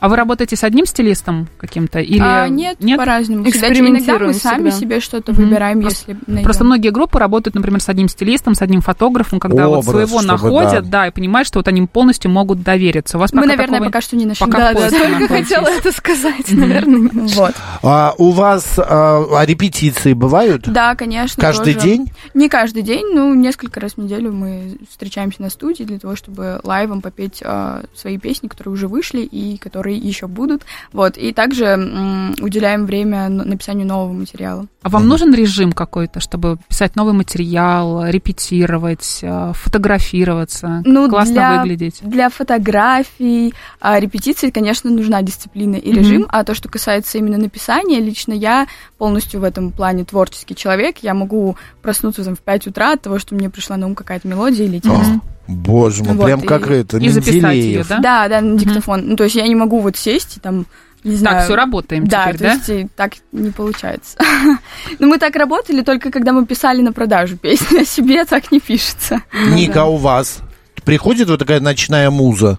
А 0.00 0.08
вы 0.08 0.16
работаете 0.16 0.56
с 0.56 0.64
одним 0.64 0.86
стилистом 0.86 1.48
каким-то? 1.58 2.00
Или 2.00 2.20
А, 2.22 2.48
нет, 2.48 2.78
по-разному. 2.96 3.44
Всегда- 3.44 3.68
Иногда 3.68 4.18
мы 4.18 4.34
сами 4.34 4.70
всегда. 4.70 4.86
себе 4.86 5.00
что-то 5.00 5.32
Мгм. 5.32 5.44
выбираем, 5.44 5.80
Просто- 5.82 6.10
если 6.12 6.22
найдем. 6.26 6.44
Просто 6.44 6.64
многие 6.64 6.90
группы 6.90 7.18
работают, 7.18 7.54
например, 7.54 7.80
с 7.80 7.88
одним 7.88 8.08
стилистом, 8.08 8.54
с 8.54 8.62
одним 8.62 8.80
фотографом, 8.80 9.38
когда 9.40 9.68
вот 9.68 9.78
Образ, 9.78 9.90
своего 9.90 10.18
чтобы, 10.22 10.32
находят, 10.32 10.84
да. 10.84 11.00
да. 11.02 11.06
и 11.08 11.10
понимают, 11.10 11.46
что 11.46 11.58
вот 11.58 11.68
они 11.68 11.82
полностью 11.86 12.30
могут 12.30 12.62
довериться. 12.62 13.16
У 13.16 13.20
вас 13.20 13.32
Мы, 13.32 13.42
пока 13.42 13.48
наверное, 13.48 13.78
такого- 13.78 13.88
пока 13.88 14.00
что 14.00 14.16
не 14.16 14.26
нашли. 14.26 14.46
пока 14.46 14.72
Да, 14.72 14.80
да, 14.90 14.90
только 14.90 15.28
хотела 15.28 15.66
это 15.68 15.92
сказать, 15.92 16.50
наверное. 16.50 17.10
Вот. 17.12 17.54
А 17.82 18.14
у 18.18 18.30
вас 18.30 18.78
а, 18.78 19.24
а 19.38 19.44
репетиции 19.46 20.12
бывают? 20.14 20.68
Да, 20.68 20.94
конечно. 20.94 21.40
Каждый 21.40 21.74
тоже. 21.74 21.86
день? 21.86 22.12
Не 22.34 22.48
каждый 22.48 22.82
день, 22.82 23.06
ну, 23.12 23.34
несколько 23.34 23.80
раз 23.80 23.92
в 23.92 23.98
неделю 23.98 24.32
мы 24.32 24.78
встречаемся 24.90 25.42
на 25.42 25.50
студии 25.50 25.84
для 25.84 25.98
того, 25.98 26.16
чтобы 26.16 26.60
лайвом 26.64 27.00
попеть 27.02 27.42
а, 27.44 27.82
свои 27.94 28.16
песни, 28.18 28.48
которые 28.48 28.72
уже 28.74 28.88
вышли 28.88 29.20
и 29.20 29.58
которые 29.58 29.89
еще 29.96 30.26
будут. 30.26 30.62
Вот. 30.92 31.16
И 31.16 31.32
также 31.32 31.64
м, 31.64 32.34
уделяем 32.40 32.86
время 32.86 33.28
написанию 33.28 33.86
нового 33.86 34.12
материала. 34.12 34.66
А 34.82 34.88
вам 34.88 35.06
нужен 35.08 35.34
режим 35.34 35.72
какой-то, 35.72 36.20
чтобы 36.20 36.56
писать 36.68 36.96
новый 36.96 37.12
материал, 37.12 38.06
репетировать, 38.06 39.18
э, 39.22 39.52
фотографироваться, 39.54 40.82
Ну, 40.86 41.08
классно 41.10 41.34
для- 41.34 41.58
выглядеть? 41.60 41.98
Для 42.02 42.28
фотографий, 42.30 43.54
а, 43.80 43.98
репетиций, 44.00 44.50
конечно, 44.50 44.90
нужна 44.90 45.22
дисциплина 45.22 45.76
и 45.76 45.92
режим, 45.92 46.26
а 46.30 46.44
то, 46.44 46.54
что 46.54 46.68
касается 46.68 47.18
именно 47.18 47.38
написания, 47.38 48.00
лично 48.00 48.32
я 48.32 48.66
полностью 48.98 49.40
в 49.40 49.44
этом 49.44 49.70
плане 49.70 50.04
творческий 50.04 50.54
человек. 50.54 50.98
Я 51.02 51.14
могу 51.14 51.56
проснуться 51.82 52.24
там, 52.24 52.36
в 52.36 52.40
5 52.40 52.66
утра 52.66 52.92
от 52.92 53.02
того, 53.02 53.18
что 53.18 53.34
мне 53.34 53.50
пришла 53.50 53.76
на 53.76 53.86
ум 53.86 53.94
какая-то 53.94 54.28
мелодия 54.28 54.64
или 54.66 54.78
текст. 54.78 55.10
Мгм. 55.10 55.22
Боже 55.50 56.04
мой, 56.04 56.14
Вот, 56.14 56.24
прям 56.26 56.40
и- 56.40 56.46
как 56.46 56.70
это, 56.70 56.98
и 56.98 57.08
записать 57.08 57.56
её, 57.56 57.84
Да? 57.88 57.98
Да, 57.98 58.28
да, 58.28 58.40
на 58.40 58.56
диктофон. 58.56 59.02
Ну, 59.06 59.16
то 59.16 59.24
есть 59.24 59.36
я 59.36 59.46
не 59.46 59.54
могу 59.54 59.80
вот 59.80 59.96
сесть 59.96 60.36
и 60.36 60.40
там, 60.40 60.66
не 61.02 61.16
знаю... 61.16 61.36
Так, 61.38 61.44
все 61.46 61.56
работаем 61.56 62.06
Да, 62.06 62.24
теперь, 62.26 62.36
то 62.38 62.44
да? 62.44 62.52
есть 62.54 62.68
и 62.68 62.88
так 62.94 63.12
не 63.32 63.50
получается. 63.50 64.18
Но 64.98 65.06
мы 65.08 65.18
так 65.18 65.34
работали 65.36 65.82
только 65.82 66.10
когда 66.10 66.32
мы 66.32 66.46
писали 66.46 66.82
на 66.82 66.92
продажу 66.92 67.36
песни, 67.36 67.80
о 67.80 67.84
себе 67.84 68.24
так 68.24 68.52
не 68.52 68.60
пишется. 68.60 69.22
Ника, 69.48 69.82
а 69.82 69.86
у 69.86 69.96
вас? 69.96 70.40
Приходит 70.84 71.28
вот 71.28 71.38
такая 71.38 71.60
ночная 71.60 72.10
муза? 72.10 72.58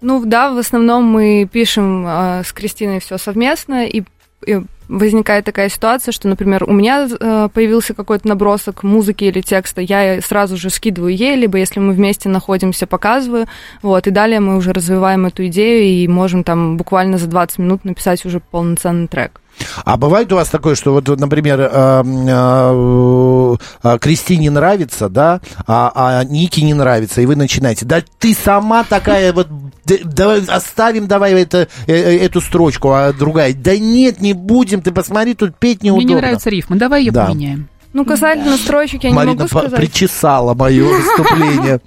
Ну 0.00 0.24
да, 0.24 0.50
в 0.50 0.58
основном 0.58 1.04
мы 1.04 1.48
пишем 1.50 2.06
э, 2.06 2.42
с 2.44 2.52
Кристиной 2.52 3.00
все 3.00 3.18
совместно, 3.18 3.86
и, 3.86 4.02
и 4.46 4.60
возникает 4.90 5.44
такая 5.44 5.68
ситуация, 5.68 6.12
что, 6.12 6.28
например, 6.28 6.64
у 6.64 6.72
меня 6.72 7.08
э, 7.08 7.48
появился 7.52 7.94
какой-то 7.94 8.26
набросок 8.28 8.82
музыки 8.82 9.24
или 9.24 9.40
текста, 9.40 9.80
я 9.80 10.20
сразу 10.20 10.56
же 10.56 10.68
скидываю 10.68 11.14
ей, 11.14 11.36
либо 11.36 11.58
если 11.58 11.80
мы 11.80 11.92
вместе 11.92 12.28
находимся, 12.28 12.86
показываю, 12.86 13.46
вот, 13.82 14.06
и 14.06 14.10
далее 14.10 14.40
мы 14.40 14.56
уже 14.56 14.72
развиваем 14.72 15.26
эту 15.26 15.46
идею 15.46 15.84
и 15.84 16.08
можем 16.08 16.44
там 16.44 16.76
буквально 16.76 17.18
за 17.18 17.28
20 17.28 17.58
минут 17.58 17.84
написать 17.84 18.24
уже 18.24 18.40
полноценный 18.40 19.06
трек. 19.06 19.40
А 19.84 19.96
бывает 19.96 20.32
у 20.32 20.36
вас 20.36 20.48
такое, 20.48 20.74
что 20.74 20.92
вот, 20.92 21.08
например, 21.08 21.60
э, 21.60 21.66
э, 21.70 23.56
э, 23.82 23.98
Кристине 24.00 24.50
нравится, 24.50 25.08
да, 25.08 25.40
а, 25.66 25.92
а 25.94 26.24
Нике 26.24 26.62
не 26.62 26.74
нравится, 26.74 27.20
и 27.20 27.26
вы 27.26 27.36
начинаете, 27.36 27.84
да 27.86 28.02
ты 28.18 28.34
сама 28.34 28.84
такая 28.84 29.32
вот, 29.32 29.48
давай 29.84 30.44
оставим 30.46 31.06
давай 31.06 31.34
это, 31.42 31.68
э, 31.86 31.94
эту 32.24 32.40
строчку, 32.40 32.90
а 32.92 33.12
другая, 33.12 33.54
да 33.54 33.76
нет, 33.78 34.20
не 34.20 34.32
будем, 34.32 34.82
ты 34.82 34.92
посмотри, 34.92 35.34
тут 35.34 35.56
петь 35.56 35.80
Мне 35.82 35.90
неудобно. 35.90 36.08
не 36.08 36.14
нравятся 36.16 36.50
рифмы, 36.50 36.76
давай 36.76 37.02
ее 37.04 37.12
Да. 37.12 37.26
поменяем. 37.26 37.68
Ну, 37.92 38.04
касательно 38.04 38.56
строчек 38.56 39.02
я 39.02 39.10
Марина 39.10 39.32
не 39.32 39.38
могу 39.38 39.48
сказать. 39.48 39.74
причесала 39.74 40.54
мое 40.54 40.84
выступление. 40.96 41.80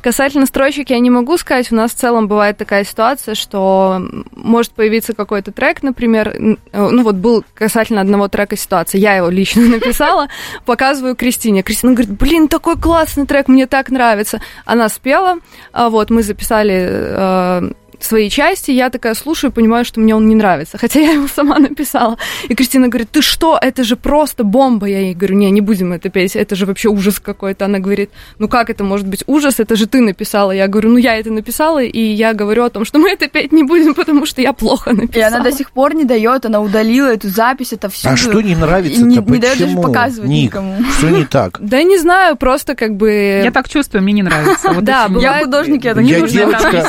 Касательно 0.00 0.46
строчек 0.46 0.90
я 0.90 0.98
не 0.98 1.10
могу 1.10 1.36
сказать. 1.38 1.70
У 1.70 1.76
нас 1.76 1.92
в 1.92 1.94
целом 1.94 2.26
бывает 2.26 2.56
такая 2.56 2.84
ситуация, 2.84 3.36
что 3.36 4.02
может 4.34 4.72
появиться 4.72 5.12
какой-то 5.12 5.52
трек, 5.52 5.82
например, 5.82 6.28
э, 6.28 6.56
ну 6.72 7.02
вот 7.04 7.14
был 7.14 7.44
касательно 7.54 8.00
одного 8.00 8.26
трека 8.28 8.56
ситуация, 8.56 8.98
я 8.98 9.14
его 9.14 9.28
лично 9.28 9.62
написала, 9.68 10.28
показываю 10.64 11.14
Кристине. 11.14 11.62
Кристина 11.62 11.92
говорит, 11.92 12.12
блин, 12.18 12.48
такой 12.48 12.76
классный 12.76 13.26
трек, 13.26 13.46
мне 13.46 13.66
так 13.66 13.90
нравится. 13.90 14.40
Она 14.64 14.88
спела, 14.88 15.38
а 15.72 15.88
вот 15.88 16.10
мы 16.10 16.24
записали 16.24 16.88
э, 16.90 17.70
своей 18.04 18.30
части, 18.30 18.70
я 18.70 18.90
такая 18.90 19.14
слушаю, 19.14 19.52
понимаю, 19.52 19.84
что 19.84 20.00
мне 20.00 20.14
он 20.14 20.26
не 20.28 20.34
нравится, 20.34 20.78
хотя 20.78 21.00
я 21.00 21.12
его 21.12 21.28
сама 21.34 21.58
написала. 21.58 22.18
И 22.48 22.54
Кристина 22.54 22.88
говорит, 22.88 23.10
ты 23.10 23.22
что, 23.22 23.58
это 23.60 23.84
же 23.84 23.96
просто 23.96 24.44
бомба. 24.44 24.86
Я 24.86 25.00
ей 25.00 25.14
говорю, 25.14 25.36
не, 25.36 25.50
не 25.50 25.60
будем 25.60 25.92
это 25.92 26.08
петь, 26.10 26.36
это 26.36 26.54
же 26.54 26.66
вообще 26.66 26.88
ужас 26.88 27.18
какой-то. 27.20 27.64
Она 27.64 27.78
говорит, 27.78 28.10
ну 28.38 28.48
как 28.48 28.70
это 28.70 28.84
может 28.84 29.06
быть 29.06 29.24
ужас, 29.26 29.60
это 29.60 29.76
же 29.76 29.86
ты 29.86 30.00
написала. 30.00 30.52
Я 30.52 30.68
говорю, 30.68 30.90
ну 30.90 30.96
я 30.98 31.16
это 31.16 31.30
написала, 31.30 31.82
и 31.82 32.00
я 32.00 32.34
говорю 32.34 32.64
о 32.64 32.70
том, 32.70 32.84
что 32.84 32.98
мы 32.98 33.10
это 33.10 33.28
петь 33.28 33.52
не 33.52 33.62
будем, 33.62 33.94
потому 33.94 34.26
что 34.26 34.42
я 34.42 34.52
плохо 34.52 34.92
написала. 34.92 35.22
И 35.22 35.26
она 35.26 35.40
до 35.40 35.52
сих 35.52 35.70
пор 35.70 35.94
не 35.94 36.04
дает, 36.04 36.46
она 36.46 36.60
удалила 36.60 37.08
эту 37.08 37.28
запись, 37.28 37.72
это 37.72 37.88
все. 37.88 38.10
А 38.10 38.16
что 38.16 38.40
не 38.40 38.54
нравится-то? 38.54 39.06
И 39.06 39.08
не, 39.08 39.16
не 39.16 39.38
дает 39.38 39.54
даже 39.54 39.64
Почему? 39.64 39.82
показывать 39.82 40.28
Ник, 40.28 40.50
никому. 40.50 40.84
Что 40.98 41.10
не 41.10 41.24
так? 41.24 41.60
Да 41.74 41.82
не 41.82 41.98
знаю, 41.98 42.36
просто 42.36 42.74
как 42.74 42.96
бы... 42.96 43.40
Я 43.42 43.50
так 43.50 43.68
чувствую, 43.68 44.02
мне 44.02 44.12
не 44.12 44.22
нравится. 44.22 44.74
Да, 44.84 45.08
Я 45.18 45.40
художник, 45.40 45.84
я 45.84 45.94
так 45.94 46.02
Не 46.02 46.16
нужно 46.16 46.40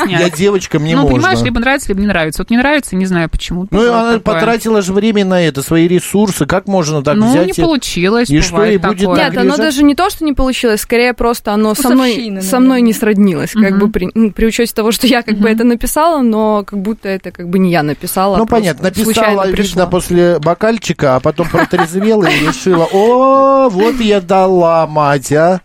я 0.05 0.29
девочка, 0.29 0.79
мне 0.79 0.95
ну, 1.05 1.11
можно. 1.11 1.27
понимаешь, 1.27 1.45
либо 1.45 1.59
нравится, 1.59 1.87
либо 1.89 2.01
не 2.01 2.07
нравится. 2.07 2.41
Вот 2.41 2.49
не 2.49 2.57
нравится, 2.57 2.95
не 2.95 3.05
знаю 3.05 3.29
почему. 3.29 3.67
Ну, 3.71 3.79
она 3.81 4.13
такое. 4.13 4.19
потратила 4.19 4.81
же 4.81 4.93
время 4.93 5.25
на 5.25 5.41
это, 5.41 5.61
свои 5.61 5.87
ресурсы. 5.87 6.45
Как 6.45 6.67
можно 6.67 7.03
так 7.03 7.15
Ну, 7.15 7.29
взять 7.29 7.57
не 7.57 7.63
и- 7.63 7.65
получилось, 7.65 8.29
и 8.29 8.41
что, 8.41 8.63
и 8.65 8.77
будет 8.77 8.99
такое. 8.99 9.15
так 9.17 9.31
Нет, 9.33 9.41
оно 9.41 9.57
даже 9.57 9.83
не 9.83 9.95
то, 9.95 10.09
что 10.09 10.23
не 10.25 10.33
получилось, 10.33 10.81
скорее 10.81 11.13
просто 11.13 11.53
оно 11.53 11.75
со 11.75 11.89
мной, 11.89 12.39
со 12.41 12.59
мной 12.59 12.81
не 12.81 12.93
сроднилось, 12.93 13.51
как 13.53 13.77
бы 13.77 13.89
при, 13.89 14.09
ну, 14.13 14.31
при 14.31 14.45
учете 14.45 14.73
того, 14.73 14.91
что 14.91 15.07
я 15.07 15.21
как 15.23 15.37
бы 15.37 15.49
это 15.49 15.63
написала, 15.63 16.21
но 16.21 16.63
как 16.65 16.79
будто 16.79 17.09
это 17.09 17.31
как 17.31 17.49
бы 17.49 17.59
не 17.59 17.71
я 17.71 17.83
написала. 17.83 18.37
Ну, 18.37 18.45
просто 18.45 18.55
понятно, 18.55 18.83
написала, 18.85 19.47
видно, 19.49 19.87
после 19.87 20.39
бокальчика, 20.39 21.15
а 21.15 21.19
потом 21.19 21.47
протрезвела 21.49 22.25
и 22.25 22.39
решила, 22.47 22.87
о, 22.91 23.69
вот 23.69 23.99
я 23.99 24.21
дала, 24.21 24.87
мать, 24.87 25.31
а. 25.31 25.61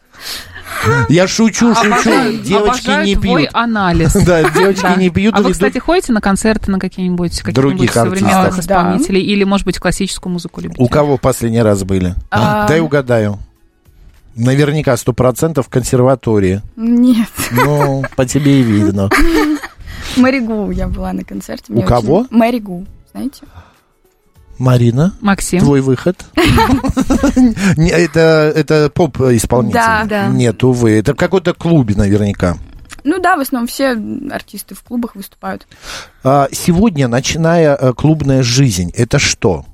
Я 1.09 1.27
шучу, 1.29 1.75
шучу, 1.75 1.89
Обожаю- 1.91 2.43
девочки 2.43 2.89
обожаю 2.89 3.07
не 3.07 3.17
твой 3.17 3.43
пьют. 3.43 3.51
анализ. 3.55 4.13
Да, 4.27 4.49
девочки 4.51 4.99
не 4.99 5.11
пьют. 5.11 5.35
А 5.37 5.43
вы, 5.43 5.53
кстати, 5.53 5.79
ходите 5.79 6.13
на 6.13 6.21
концерты 6.21 6.71
на 6.71 6.79
какие-нибудь 6.79 7.41
каких-нибудь 7.41 7.55
Других 7.77 7.93
современных 7.93 8.59
исполнителей? 8.59 9.23
Или, 9.23 9.45
может 9.45 9.67
быть, 9.67 9.79
классическую 9.79 10.33
музыку 10.33 10.61
любите? 10.61 10.83
У 10.83 10.89
кого 10.89 11.17
в 11.17 11.21
последний 11.21 11.63
раз 11.63 11.85
были? 11.85 12.15
А. 12.31 12.67
Дай 12.67 12.81
угадаю. 12.81 13.39
Наверняка 14.37 14.97
сто 14.97 15.13
процентов 15.13 15.67
в 15.67 15.69
консерватории. 15.71 16.63
Нет. 16.77 17.29
Ну, 17.51 18.05
по 18.17 18.25
тебе 18.25 18.61
и 18.61 18.63
видно. 18.63 19.11
Мэри 20.17 20.41
Гу 20.41 20.71
я 20.71 20.89
была 20.89 21.13
на 21.13 21.25
концерте. 21.25 21.73
У 21.73 21.83
кого? 21.83 22.21
очень- 22.21 22.29
Мэри 22.37 22.59
Гу, 22.61 22.87
знаете? 23.13 23.43
Марина, 24.61 25.15
Максим. 25.21 25.61
твой 25.61 25.81
выход. 25.81 26.23
Это, 27.77 28.53
это 28.55 28.91
поп-исполнитель. 28.91 29.75
Да. 29.75 30.05
Да. 30.05 30.27
Нет, 30.29 30.63
увы. 30.63 30.93
Это 30.93 31.15
в 31.15 31.17
какой-то 31.17 31.55
клубе 31.55 31.95
наверняка. 31.95 32.57
Ну 33.03 33.19
да, 33.19 33.37
в 33.37 33.41
основном 33.41 33.67
все 33.67 33.97
артисты 34.31 34.75
в 34.75 34.83
клубах 34.83 35.15
выступают. 35.17 35.67
А, 36.23 36.49
Сегодня, 36.53 37.09
начиная 37.09 37.75
э, 37.75 37.93
клубная 37.95 38.43
жизнь, 38.43 38.93
это 38.95 39.19
что? 39.19 39.65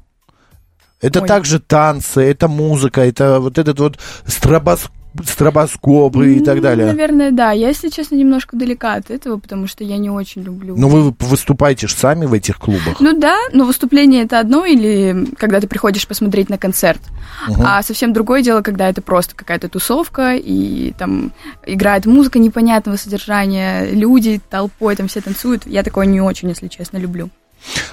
Это 1.00 1.20
Ой. 1.20 1.28
также 1.28 1.58
танцы, 1.58 2.20
это 2.22 2.46
музыка, 2.46 3.00
это 3.02 3.40
вот 3.40 3.58
этот 3.58 3.80
вот 3.80 3.98
стробос- 4.24 4.88
стробоскопы 5.24 6.34
и 6.36 6.40
так 6.40 6.56
Ну, 6.56 6.62
далее. 6.62 6.86
Наверное, 6.86 7.30
да. 7.30 7.52
Я, 7.52 7.68
если 7.68 7.88
честно, 7.88 8.16
немножко 8.16 8.56
далека 8.56 8.94
от 8.94 9.10
этого, 9.10 9.38
потому 9.38 9.66
что 9.66 9.84
я 9.84 9.96
не 9.98 10.10
очень 10.10 10.42
люблю. 10.42 10.76
Но 10.76 10.88
вы 10.88 11.14
выступаете 11.18 11.86
же 11.86 11.94
сами 11.94 12.26
в 12.26 12.32
этих 12.32 12.58
клубах. 12.58 13.00
Ну 13.00 13.18
да, 13.18 13.36
но 13.52 13.64
выступление 13.64 14.24
это 14.24 14.38
одно, 14.40 14.64
или 14.64 15.26
когда 15.38 15.60
ты 15.60 15.68
приходишь 15.68 16.06
посмотреть 16.06 16.48
на 16.48 16.58
концерт. 16.58 17.00
Мгм. 17.48 17.62
А 17.64 17.82
совсем 17.82 18.12
другое 18.12 18.42
дело, 18.42 18.62
когда 18.62 18.88
это 18.88 19.02
просто 19.02 19.34
какая-то 19.34 19.68
тусовка, 19.68 20.34
и 20.36 20.92
там 20.98 21.32
играет 21.66 22.06
музыка 22.06 22.38
непонятного 22.38 22.96
содержания, 22.96 23.90
люди 23.90 24.40
толпой 24.50 24.96
там 24.96 25.08
все 25.08 25.20
танцуют. 25.20 25.66
Я 25.66 25.82
такое 25.82 26.06
не 26.06 26.20
очень, 26.20 26.48
если 26.48 26.68
честно, 26.68 26.98
люблю. 26.98 27.30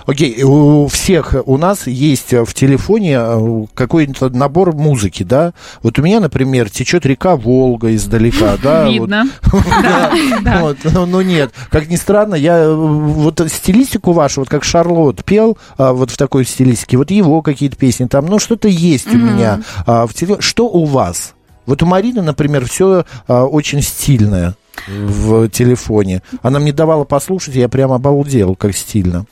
Окей, 0.05 0.43
у 0.43 0.87
всех 0.87 1.35
у 1.45 1.57
нас 1.57 1.87
есть 1.87 2.33
э, 2.33 2.43
в 2.45 2.53
телефоне 2.53 3.17
э, 3.19 3.65
какой-то 3.73 4.29
набор 4.29 4.75
музыки, 4.75 5.23
да? 5.23 5.53
Вот 5.81 5.97
у 5.97 6.01
меня, 6.01 6.19
например, 6.19 6.69
течет 6.69 7.05
река 7.05 7.35
Волга 7.35 7.95
издалека, 7.95 8.57
да? 8.63 8.87
Видно. 8.87 9.25
Но, 11.05 11.21
нет, 11.21 11.53
как 11.69 11.89
ни 11.89 11.95
странно, 11.95 12.35
я 12.35 12.57
э, 12.57 12.73
вот 12.73 13.41
стилистику 13.47 14.11
вашу, 14.11 14.41
вот 14.41 14.49
как 14.49 14.63
Шарлот 14.63 15.23
пел, 15.23 15.57
вот 15.77 16.11
в 16.11 16.17
такой 16.17 16.45
стилистике, 16.45 16.97
вот 16.97 17.11
его 17.11 17.41
какие-то 17.41 17.77
песни 17.77 18.05
там, 18.05 18.25
ну 18.25 18.39
что-то 18.39 18.67
есть 18.67 19.07
у 19.07 19.17
меня 19.17 19.61
а, 19.85 20.05
в 20.05 20.13
теле- 20.13 20.41
Что 20.41 20.67
у 20.67 20.85
вас? 20.85 21.33
Вот 21.65 21.81
у 21.83 21.85
Марины, 21.85 22.21
например, 22.21 22.65
все 22.65 23.05
очень 23.27 23.81
стильное 23.81 24.55
в 24.87 25.49
телефоне. 25.49 26.21
Она 26.41 26.59
мне 26.59 26.73
давала 26.73 27.03
послушать, 27.03 27.55
я 27.55 27.69
прям 27.69 27.91
обалдел, 27.91 28.55
как 28.55 28.75
стильно. 28.75 29.25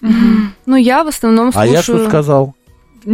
Ну, 0.66 0.76
я 0.76 1.04
в 1.04 1.08
основном 1.08 1.50
А 1.50 1.52
слушаю... 1.52 1.74
я 1.74 1.82
что 1.82 2.08
сказал? 2.08 2.56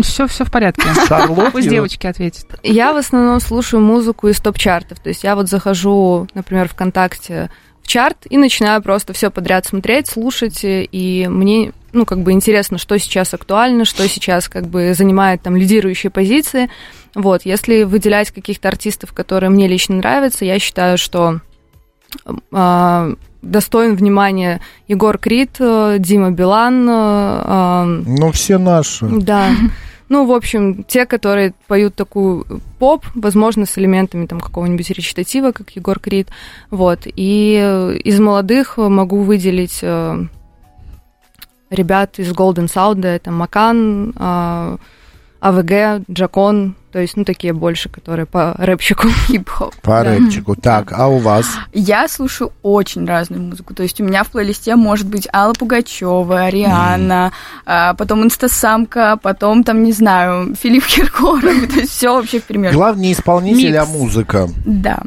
Все, 0.02 0.28
все 0.28 0.44
в 0.44 0.52
порядке. 0.52 0.84
Шарлот? 1.08 1.54
Пусть 1.54 1.70
девочки 1.70 2.08
ответят. 2.08 2.60
Я 2.64 2.94
в 2.94 2.98
основном 2.98 3.40
слушаю 3.40 3.82
музыку 3.82 4.28
из 4.28 4.40
топ-чартов. 4.40 5.00
То 5.00 5.10
есть 5.10 5.24
я 5.24 5.36
вот 5.36 5.48
захожу, 5.50 6.28
например, 6.34 6.68
ВКонтакте 6.68 7.50
в 7.82 7.88
чарт 7.88 8.18
и 8.30 8.38
начинаю 8.38 8.82
просто 8.82 9.14
все 9.14 9.32
подряд 9.32 9.66
смотреть, 9.66 10.08
слушать. 10.08 10.60
И 10.64 11.28
мне, 11.30 11.72
ну, 11.94 12.06
как 12.06 12.20
бы 12.20 12.34
интересно, 12.34 12.78
что 12.78 12.98
сейчас 13.00 13.34
актуально, 13.34 13.86
что 13.86 14.06
сейчас 14.10 14.50
как 14.50 14.68
бы 14.68 14.94
занимает 14.94 15.42
там 15.42 15.56
лидирующие 15.56 16.10
позиции. 16.10 16.70
Вот, 17.18 17.46
если 17.46 17.82
выделять 17.82 18.30
каких-то 18.30 18.68
артистов, 18.68 19.12
которые 19.12 19.50
мне 19.50 19.68
лично 19.68 19.96
нравятся, 19.96 20.46
я 20.46 20.60
считаю, 20.60 21.00
что 21.00 21.40
а, 22.52 23.14
достоин 23.42 23.96
внимания 23.96 24.62
Егор 24.88 25.18
Крид, 25.18 25.56
э, 25.60 25.96
Дима 25.98 26.30
Билан, 26.30 26.88
э, 26.88 27.86
Ну, 28.06 28.32
все 28.32 28.60
наши. 28.60 29.08
да. 29.08 29.50
Ну, 30.10 30.26
в 30.26 30.32
общем, 30.32 30.86
те, 30.86 31.06
которые 31.06 31.54
поют 31.68 31.96
такую 31.96 32.46
поп, 32.80 33.06
возможно, 33.14 33.66
с 33.66 33.78
элементами 33.78 34.26
там 34.26 34.40
какого-нибудь 34.40 34.90
речитатива, 34.92 35.52
как 35.52 35.72
Егор 35.72 36.00
Крид. 36.00 36.30
Вот. 36.70 37.00
И 37.08 37.60
э, 37.62 37.98
из 38.06 38.18
молодых 38.20 38.78
могу 38.78 39.24
выделить 39.24 39.80
э, 39.82 40.24
ребят 41.72 42.20
из 42.20 42.32
Golden 42.32 42.68
Sound, 42.68 43.06
это 43.06 43.32
Макан, 43.32 44.14
э, 44.18 44.78
АВГ, 45.42 46.06
Джакон, 46.10 46.76
то 46.98 47.02
есть, 47.02 47.16
ну, 47.16 47.24
такие 47.26 47.54
больше, 47.54 47.90
которые 47.90 48.26
по 48.26 48.56
рэпчику. 48.58 49.08
Хип-хоп. 49.28 49.76
По 49.84 50.04
Да. 50.04 50.16
рэпчику. 50.16 50.56
Так, 50.56 50.92
а 50.94 51.06
у 51.08 51.20
вас? 51.20 51.46
Я 51.74 52.08
слушаю 52.08 52.52
очень 52.64 53.06
разную 53.06 53.44
музыку. 53.44 53.76
То 53.76 53.84
есть 53.84 54.02
у 54.02 54.04
меня 54.04 54.24
в 54.24 54.30
плейлисте 54.32 54.76
может 54.76 55.06
быть 55.06 55.28
Алла 55.32 55.54
Пугачева, 55.54 56.46
Ариана, 56.46 57.34
а, 57.68 57.94
потом 57.94 58.24
Инстасамка, 58.24 59.20
потом 59.22 59.64
там, 59.64 59.84
не 59.84 59.92
знаю, 59.92 60.56
Филипп 60.60 60.88
Киркоров. 60.88 61.44
То 61.72 61.82
есть 61.82 61.92
все 61.92 62.16
вообще 62.16 62.40
в 62.40 62.46
пример. 62.46 62.74
Главный 62.74 63.12
исполнитель, 63.12 63.78
а 63.78 63.86
музыка. 63.86 64.50
Да. 64.66 64.98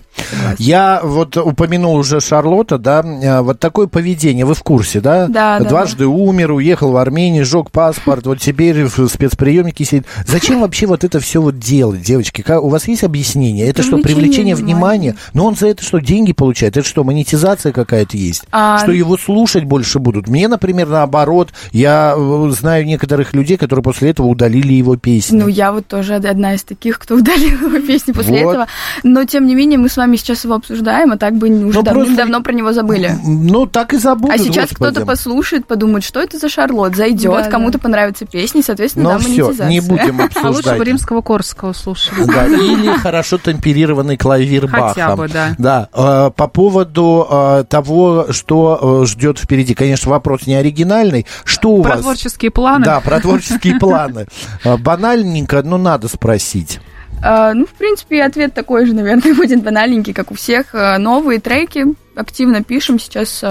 Я 0.59 1.01
вот 1.03 1.37
упомянул 1.37 1.97
уже 1.97 2.21
Шарлотта, 2.21 2.79
да, 2.79 3.03
э, 3.03 3.41
вот 3.41 3.59
такое 3.59 3.89
поведение, 3.89 4.45
вы 4.45 4.55
в 4.55 4.63
курсе, 4.63 5.01
да? 5.01 5.27
Да, 5.27 5.59
да, 5.59 5.65
Дважды 5.69 6.07
умер, 6.07 6.53
уехал 6.53 6.93
в 6.93 6.97
Армению, 6.99 7.45
сжег 7.45 7.73
паспорт, 7.73 8.27
вот 8.27 8.39
теперь 8.39 8.85
в 8.85 9.09
спецприемнике 9.09 9.85
сидит. 9.85 10.07
Зачем 10.25 10.61
вообще 10.61 10.87
вот 10.87 11.03
это 11.03 11.19
все 11.19 11.41
вот 11.41 11.59
делать, 11.59 11.80
девочки? 11.97 12.43
Как- 12.43 12.63
у 12.63 12.69
вас 12.69 12.87
есть 12.89 13.05
объяснение? 13.05 13.67
Это 13.69 13.83
что, 13.83 13.99
Привлечение 13.99 14.55
внимания? 14.55 14.71
внимания. 15.11 15.17
Но 15.35 15.47
он 15.47 15.57
за 15.57 15.69
это 15.69 15.83
что, 15.85 15.99
деньги 15.99 16.33
получает? 16.33 16.77
Это 16.77 16.87
что, 16.87 17.05
монетизация 17.05 17.73
какая-то 17.73 18.17
есть? 18.17 18.45
А, 18.53 18.79
Что 18.79 18.93
его 18.93 19.17
слушать 19.19 19.65
больше 19.65 19.99
будут? 19.99 20.29
Мне, 20.29 20.49
например, 20.49 20.89
наоборот, 20.89 21.51
я 21.73 22.15
э, 22.17 22.51
знаю 22.59 22.87
некоторых 22.87 23.35
людей, 23.35 23.57
которые 23.57 23.83
после 23.83 24.11
этого 24.11 24.27
удалили 24.27 24.73
его 24.73 24.97
песни. 24.97 25.39
Ну, 25.39 25.49
я 25.49 25.73
вот 25.73 25.87
тоже 25.87 26.15
одна 26.15 26.55
из 26.55 26.63
таких, 26.65 26.99
кто 26.99 27.15
удалил 27.19 27.59
его 27.69 27.81
песни 27.87 28.13
после 28.13 28.45
Вот. 28.45 28.51
этого. 28.53 28.67
Но, 29.03 29.25
тем 29.25 29.47
не 29.47 29.55
менее, 29.55 29.79
мы 29.79 29.89
с 29.89 29.97
вами 29.97 30.17
сейчас 30.17 30.45
его 30.45 30.55
обсуждаем, 30.55 31.13
а 31.13 31.17
так 31.17 31.35
бы 31.37 31.49
уже 31.49 31.79
Ну, 31.79 31.85
просто- 31.85 32.17
давно 32.17 32.43
про 32.43 32.53
него 32.53 32.73
забыли. 32.73 33.13
Ну, 33.25 33.67
так 33.67 33.93
и 33.95 33.97
забудут, 33.99 34.35
А 34.35 34.39
сейчас 34.39 34.71
господи. 34.71 34.91
кто-то 34.93 35.07
послушает, 35.07 35.67
подумает, 35.67 36.05
что 36.05 36.21
это 36.21 36.39
за 36.39 36.49
Шарлот, 36.49 36.97
зайдет, 36.97 37.33
Да, 37.33 37.43
да. 37.45 37.51
кому-то 37.51 37.79
понравится 37.79 38.27
песня, 38.27 38.61
и, 38.61 38.65
соответственно, 38.65 39.05
Ну 39.05 39.11
да, 39.11 39.19
все, 39.19 39.29
монетизация. 39.29 39.69
не 39.69 39.81
будем 39.81 40.21
А 40.21 40.23
лучше 40.25 40.39
обсуждать. 40.49 40.79
бы 40.79 40.85
римского 40.85 41.21
Корского 41.61 41.73
слушали. 41.73 42.25
Да, 42.25 42.47
или 42.47 42.97
хорошо 42.97 43.39
темперированный 43.39 44.17
клавир 44.17 44.67
Хотя 44.69 45.11
Баха. 45.11 45.17
бы, 45.17 45.29
да. 45.29 45.55
Да, 45.59 45.89
э, 45.93 46.31
по 46.35 46.49
поводу 46.49 47.27
э, 47.31 47.65
того, 47.69 48.29
что 48.31 49.03
э, 49.03 49.07
ждет 49.07 49.39
впереди, 49.39 49.75
конечно, 49.75 50.11
вопрос 50.11 50.47
не 50.47 50.55
оригинальный. 50.55 51.27
Что 51.45 51.71
у 51.71 51.83
Про 51.83 51.93
вас? 51.93 52.01
творческие 52.01 52.51
планы. 52.51 52.85
Да, 52.85 53.01
про 53.01 53.21
творческие 53.21 53.79
планы. 53.79 54.27
Банальненько, 54.65 55.63
но 55.63 55.77
надо 55.77 56.09
спросить. 56.09 56.81
Ну, 57.23 57.67
в 57.67 57.73
принципе, 57.77 58.23
ответ 58.25 58.55
такой 58.55 58.87
же, 58.87 58.95
наверное, 58.95 59.35
будет 59.37 59.63
банальненький, 59.63 60.15
как 60.15 60.31
у 60.31 60.35
всех. 60.35 60.73
Новые 60.73 61.41
треки 61.41 61.85
активно 62.17 62.65
пишем. 62.65 62.99
Сейчас 62.99 63.45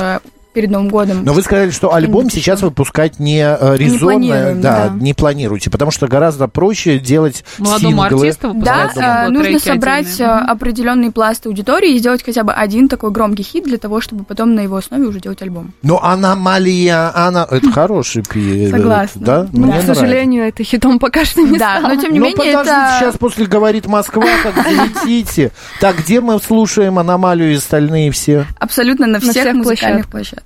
перед 0.54 0.72
Новым 0.72 0.90
годом. 0.90 1.24
Но 1.24 1.34
вы 1.34 1.42
сказали, 1.42 1.70
что 1.72 1.94
альбом 1.94 2.30
сейчас 2.30 2.62
выпускать 2.62 3.20
не 3.20 3.40
э, 3.40 3.78
резонно, 3.78 4.00
планируем, 4.00 4.62
да, 4.62 4.90
да. 4.90 4.96
не 5.00 5.14
планируете, 5.14 5.70
потому 5.70 5.92
что 5.92 6.08
гораздо 6.08 6.48
проще 6.48 7.00
делать 7.00 7.44
Молодому 7.58 8.04
синглы. 8.04 8.20
артисту 8.28 8.54
Да, 8.56 8.84
выпускать 8.84 8.98
э, 8.98 9.26
синглы, 9.26 9.44
нужно 9.44 9.60
собрать 9.60 10.06
э, 10.06 10.10
отдельные. 10.10 10.36
Мгм. 10.42 10.52
определенный 10.52 11.12
пласт 11.12 11.46
аудитории 11.46 11.94
и 11.96 12.00
сделать 12.00 12.24
хотя 12.24 12.44
бы 12.44 12.54
один 12.54 12.88
такой 12.88 13.12
громкий 13.12 13.44
хит 13.44 13.64
для 13.66 13.78
того, 13.78 14.02
чтобы 14.02 14.24
потом 14.24 14.56
на 14.56 14.62
его 14.62 14.76
основе 14.78 15.06
уже 15.06 15.20
делать 15.20 15.42
альбом. 15.42 15.74
Но 15.84 16.04
аномалия, 16.04 17.12
она... 17.16 17.48
Это 17.50 17.72
хороший 17.72 18.24
пи... 18.24 18.70
Согласна. 18.70 19.22
Да? 19.26 19.48
Ну, 19.52 19.66
Мне 19.68 19.74
к 19.74 19.84
нравится. 19.84 19.96
сожалению, 19.96 20.48
это 20.48 20.64
хитом 20.64 21.00
пока 21.00 21.26
что 21.26 21.42
не 21.42 21.58
Да, 21.58 21.78
стало. 21.80 21.94
но 21.94 22.02
тем 22.02 22.14
не 22.14 22.20
ну, 22.20 22.26
менее 22.26 22.38
подождите, 22.58 22.72
это... 22.72 22.96
сейчас 23.00 23.18
после 23.18 23.46
«Говорит 23.46 23.88
Москва», 23.88 24.26
как 24.44 24.56
залетите. 24.64 25.52
Так, 25.80 25.98
где 26.00 26.22
мы 26.22 26.40
слушаем 26.40 27.00
«Аномалию» 27.00 27.52
и 27.54 27.56
остальные 27.56 28.12
все? 28.12 28.46
Абсолютно 28.60 29.08
на 29.08 29.20
всех, 29.20 29.32
всех 29.32 29.54
музыкальных 29.54 30.08
площадках. 30.10 30.39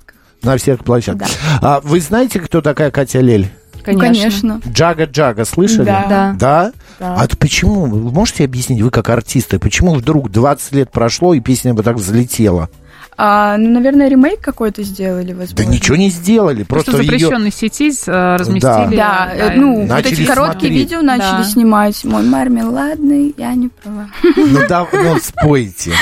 На 0.44 0.56
всех 0.56 0.84
площадках. 0.84 1.28
А 1.60 1.80
вы 1.80 2.00
знаете, 2.00 2.38
кто 2.40 2.60
такая 2.60 2.90
Катя 2.90 3.20
Лель? 3.20 3.50
Ну, 3.86 3.98
конечно. 3.98 4.60
Джага-Джага, 4.66 5.44
слышали? 5.44 5.84
Да. 5.84 6.06
Да. 6.08 6.36
Да? 6.38 6.72
Да. 6.98 7.16
А 7.18 7.24
это 7.24 7.36
почему? 7.36 7.86
Вы 7.86 8.10
можете 8.10 8.44
объяснить, 8.44 8.80
вы 8.80 8.90
как 8.90 9.10
артисты, 9.10 9.58
почему 9.58 9.94
вдруг 9.94 10.30
20 10.30 10.72
лет 10.72 10.90
прошло, 10.90 11.34
и 11.34 11.40
песня 11.40 11.74
бы 11.74 11.82
так 11.82 11.96
взлетела? 11.96 12.70
А, 13.16 13.56
ну, 13.56 13.70
наверное, 13.70 14.08
ремейк 14.08 14.40
какой-то 14.40 14.82
сделали, 14.82 15.32
возможно. 15.32 15.56
Да 15.56 15.64
ничего 15.64 15.96
не 15.96 16.10
сделали, 16.10 16.62
просто, 16.64 16.90
Просто 16.92 17.02
в 17.02 17.04
ее... 17.12 17.18
запрещенной 17.18 17.52
сети 17.52 17.92
э, 18.06 18.36
разместили. 18.36 18.96
Да, 18.96 19.30
э, 19.34 19.54
ну, 19.56 19.80
вот 19.82 19.88
Начали 19.88 20.12
эти 20.14 20.24
короткие 20.24 20.58
смотреть. 20.58 20.72
видео 20.78 21.02
начали 21.02 21.42
Да. 21.42 21.44
снимать. 21.44 22.04
Мой 22.04 22.22
мармеладный, 22.24 23.34
я 23.36 23.54
не 23.54 23.68
права. 23.68 24.08
Ну 24.36 24.58
да, 24.68 24.86
ну 24.92 25.16
спойте. 25.22 25.92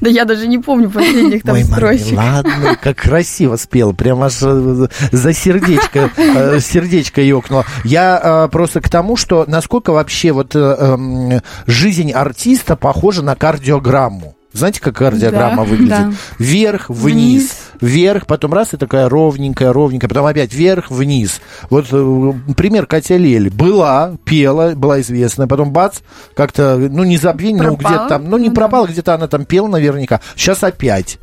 Да 0.00 0.08
я 0.08 0.24
даже 0.24 0.46
не 0.46 0.58
помню 0.58 0.90
последних 0.90 1.42
там 1.42 1.56
Мой 1.56 1.64
строчек. 1.64 2.16
ладно, 2.16 2.76
как 2.80 2.96
красиво 2.96 3.56
спел, 3.56 3.92
прям 3.94 4.22
аж 4.22 4.38
э, 4.42 4.86
за 5.12 5.32
сердечко, 5.32 6.10
э, 6.16 6.58
сердечко 6.60 7.20
ёкнуло. 7.20 7.64
Я 7.84 8.48
просто 8.50 8.80
к 8.80 8.88
тому, 8.88 9.16
что 9.16 9.44
насколько 9.46 9.92
вообще 9.92 10.32
вот 10.32 10.54
эм, 10.54 11.40
жизнь 11.66 12.12
артиста 12.12 12.76
похожа 12.76 13.22
на 13.22 13.34
кардиограмму. 13.34 14.36
Знаете, 14.52 14.80
как 14.80 14.96
кардиограмма 14.96 15.64
Да, 15.64 15.70
выглядит? 15.70 15.88
да. 15.90 16.12
Вверх, 16.38 16.90
вниз, 16.90 17.56
вверх, 17.80 18.26
потом 18.26 18.52
раз 18.52 18.74
и 18.74 18.76
такая 18.76 19.08
ровненькая, 19.08 19.72
ровненькая, 19.72 20.08
потом 20.08 20.26
опять 20.26 20.52
вверх, 20.52 20.90
вниз. 20.90 21.40
Вот 21.70 21.86
э, 21.90 22.32
пример 22.54 22.86
Катя 22.86 23.16
Лель. 23.16 23.50
Была, 23.50 24.16
пела, 24.24 24.74
была 24.74 25.00
известная, 25.00 25.46
потом 25.46 25.72
бац, 25.72 26.00
как-то, 26.34 26.76
ну, 26.76 27.04
не 27.04 27.16
забвение, 27.16 27.62
ну, 27.62 27.76
где-то 27.76 28.06
там, 28.08 28.28
ну, 28.28 28.36
не 28.36 28.48
Ну 28.48 28.54
да. 28.54 28.60
пропала, 28.60 28.86
где-то 28.86 29.14
она 29.14 29.26
там 29.26 29.44
пела 29.46 29.68
наверняка. 29.68 30.20
Сейчас 30.36 30.62
опять. 30.62 31.18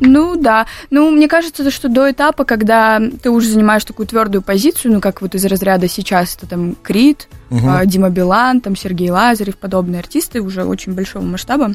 Ну 0.00 0.36
да. 0.36 0.66
Ну, 0.90 1.10
мне 1.10 1.28
кажется, 1.28 1.70
что 1.70 1.88
до 1.88 2.10
этапа, 2.10 2.44
когда 2.44 3.00
ты 3.22 3.30
уже 3.30 3.48
занимаешь 3.48 3.84
такую 3.84 4.06
твердую 4.06 4.42
позицию, 4.42 4.94
ну, 4.94 5.00
как 5.00 5.22
вот 5.22 5.34
из 5.34 5.44
разряда 5.44 5.86
сейчас 5.88 6.34
это 6.36 6.46
там 6.46 6.74
Крид, 6.82 7.28
а, 7.50 7.86
Дима 7.86 8.10
Билан, 8.10 8.60
там 8.60 8.74
Сергей 8.74 9.10
Лазарев, 9.10 9.56
подобные 9.56 10.00
артисты 10.00 10.40
уже 10.40 10.64
очень 10.64 10.94
большого 10.94 11.22
масштаба, 11.22 11.74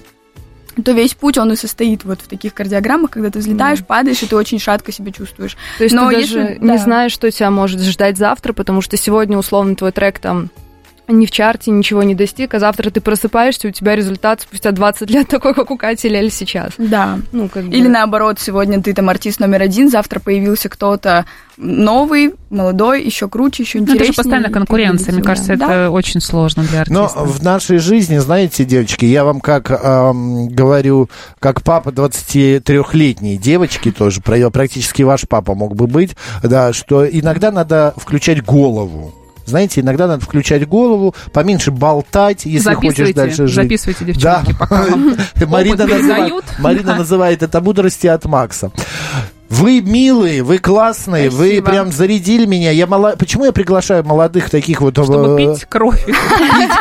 то 0.83 0.91
весь 0.91 1.13
путь, 1.13 1.37
он 1.37 1.51
и 1.51 1.55
состоит 1.55 2.03
вот 2.03 2.21
в 2.21 2.27
таких 2.27 2.53
кардиограммах, 2.53 3.11
когда 3.11 3.29
ты 3.29 3.39
взлетаешь, 3.39 3.83
падаешь, 3.85 4.21
и 4.23 4.27
ты 4.27 4.35
очень 4.35 4.59
шатко 4.59 4.91
себя 4.91 5.11
чувствуешь. 5.11 5.57
То 5.77 5.83
есть 5.83 5.95
Но 5.95 6.09
ты 6.09 6.15
если- 6.17 6.33
даже 6.41 6.57
да. 6.59 6.71
не 6.73 6.77
знаешь, 6.77 7.11
что 7.11 7.29
тебя 7.31 7.51
может 7.51 7.81
ждать 7.81 8.17
завтра, 8.17 8.53
потому 8.53 8.81
что 8.81 8.97
сегодня, 8.97 9.37
условно, 9.37 9.75
твой 9.75 9.91
трек 9.91 10.19
там 10.19 10.49
не 11.07 11.25
в 11.25 11.31
чарте, 11.31 11.71
ничего 11.71 12.03
не 12.03 12.15
достиг, 12.15 12.53
а 12.53 12.59
завтра 12.59 12.89
ты 12.89 13.01
просыпаешься, 13.01 13.67
у 13.67 13.71
тебя 13.71 13.95
результат 13.95 14.41
спустя 14.41 14.71
20 14.71 15.09
лет 15.09 15.27
такой, 15.29 15.53
как 15.53 15.71
у 15.71 15.77
Кати 15.77 16.09
Лель 16.09 16.31
сейчас. 16.31 16.73
Да. 16.77 17.19
Ну, 17.31 17.47
как 17.49 17.65
бы... 17.65 17.75
Или 17.75 17.87
наоборот, 17.87 18.39
сегодня 18.39 18.81
ты 18.81 18.93
там 18.93 19.09
артист 19.09 19.39
номер 19.39 19.61
один, 19.61 19.89
завтра 19.89 20.19
появился 20.19 20.69
кто-то 20.69 21.25
новый, 21.57 22.35
молодой, 22.51 23.03
еще 23.03 23.27
круче, 23.27 23.63
еще 23.63 23.79
Ну, 23.79 23.85
интереснее. 23.85 24.09
это 24.09 24.13
же 24.13 24.17
постоянная 24.17 24.49
и 24.49 24.53
конкуренция. 24.53 25.13
Мне 25.13 25.23
кажется, 25.23 25.55
да. 25.55 25.65
это 25.85 25.89
очень 25.91 26.21
сложно 26.21 26.63
для 26.63 26.83
Но 26.87 27.05
артиста. 27.05 27.23
в 27.23 27.43
нашей 27.43 27.77
жизни, 27.79 28.17
знаете, 28.19 28.63
девочки, 28.63 29.05
я 29.05 29.23
вам 29.23 29.39
как 29.41 29.71
эм, 29.71 30.49
говорю, 30.49 31.09
как 31.39 31.63
папа 31.63 31.89
23-летней 31.89 33.37
девочки 33.37 33.91
тоже, 33.91 34.21
практически 34.21 35.01
ваш 35.01 35.27
папа 35.27 35.55
мог 35.55 35.75
бы 35.75 35.87
быть, 35.87 36.15
да, 36.43 36.73
что 36.73 37.07
иногда 37.07 37.51
надо 37.51 37.93
включать 37.97 38.43
голову. 38.43 39.13
Знаете, 39.47 39.81
иногда 39.81 40.07
надо 40.07 40.23
включать 40.23 40.67
голову, 40.67 41.15
поменьше 41.31 41.71
болтать, 41.71 42.45
если 42.45 42.73
хочешь 42.75 43.13
дальше 43.15 43.47
жить. 43.47 43.55
записывайте, 43.55 44.05
девчонки, 44.05 44.53
пока 44.59 44.83
вам 44.83 45.15
Марина, 46.59 46.83
Да. 46.83 46.95
называет 46.97 47.41
это 47.43 47.61
мудрости 47.61 48.07
от 48.07 48.25
Макса. 48.25 48.71
Вы 49.49 49.81
милые, 49.81 50.43
вы 50.43 50.57
классные, 50.57 51.29
вы 51.29 51.45
Спасибо. 51.47 51.71
прям 51.71 51.91
зарядили 51.91 52.45
меня. 52.45 52.71
Я 52.71 52.85
мало... 52.85 53.15
Почему 53.17 53.45
я 53.45 53.51
приглашаю 53.51 54.03
молодых 54.03 54.49
таких 54.49 54.81
вот... 54.81 54.93
Чтобы 54.93 55.41
э, 55.41 55.55
пить 55.55 55.65
кровь. 55.65 56.05
пить 56.05 56.15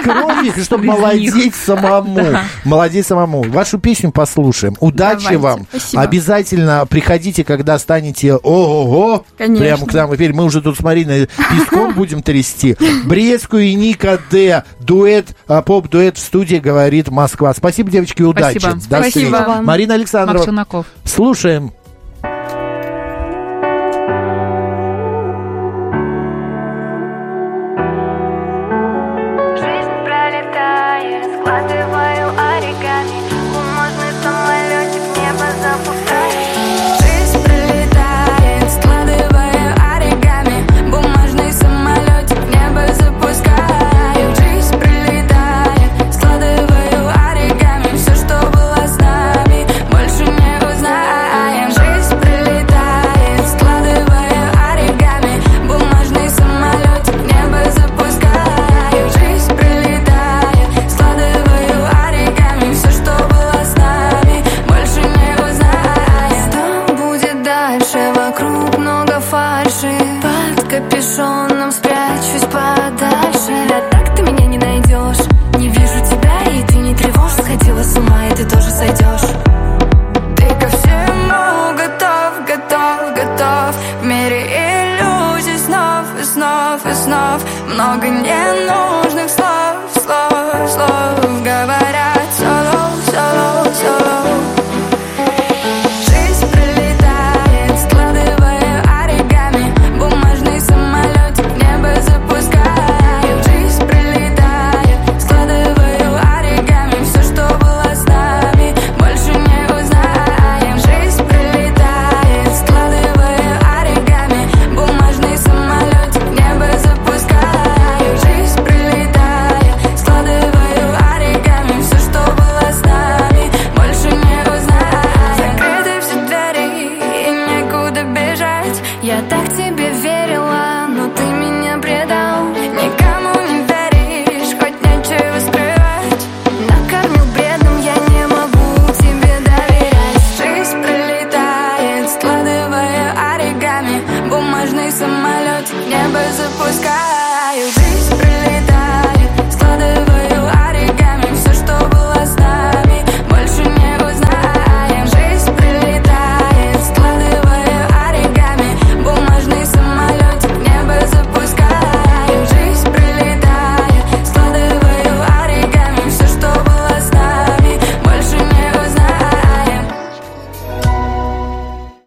кровь, 0.02 0.64
чтобы 0.64 0.84
молодеть 0.84 1.54
самому. 1.54 2.38
Молодеть 2.64 3.06
самому. 3.06 3.42
Вашу 3.42 3.78
песню 3.78 4.10
послушаем. 4.10 4.76
Удачи 4.80 5.34
вам. 5.34 5.66
Обязательно 5.94 6.86
приходите, 6.86 7.44
когда 7.44 7.78
станете 7.78 8.34
ого-го. 8.34 9.24
Прямо 9.36 9.86
к 9.86 9.94
нам 9.94 10.12
теперь. 10.12 10.32
Мы 10.32 10.44
уже 10.44 10.60
тут 10.60 10.76
с 10.76 10.80
Мариной 10.80 11.28
песком 11.50 11.94
будем 11.94 12.22
трясти. 12.22 12.76
Брестскую 13.04 13.64
и 13.64 13.74
Ника 13.74 14.18
Д. 14.30 14.64
Дуэт, 14.80 15.36
а, 15.48 15.62
поп-дуэт 15.62 16.16
в 16.16 16.20
студии 16.20 16.56
говорит 16.56 17.08
Москва. 17.10 17.52
Спасибо, 17.54 17.90
девочки, 17.90 18.22
удачи. 18.22 18.58
Спасибо. 18.58 18.80
До 18.88 19.02
встречи. 19.02 19.62
Марина 19.62 19.94
Александрова. 19.94 20.84
Слушаем. 21.04 21.72
много 87.76 88.08
не 88.08 88.22
нужно. 88.22 88.85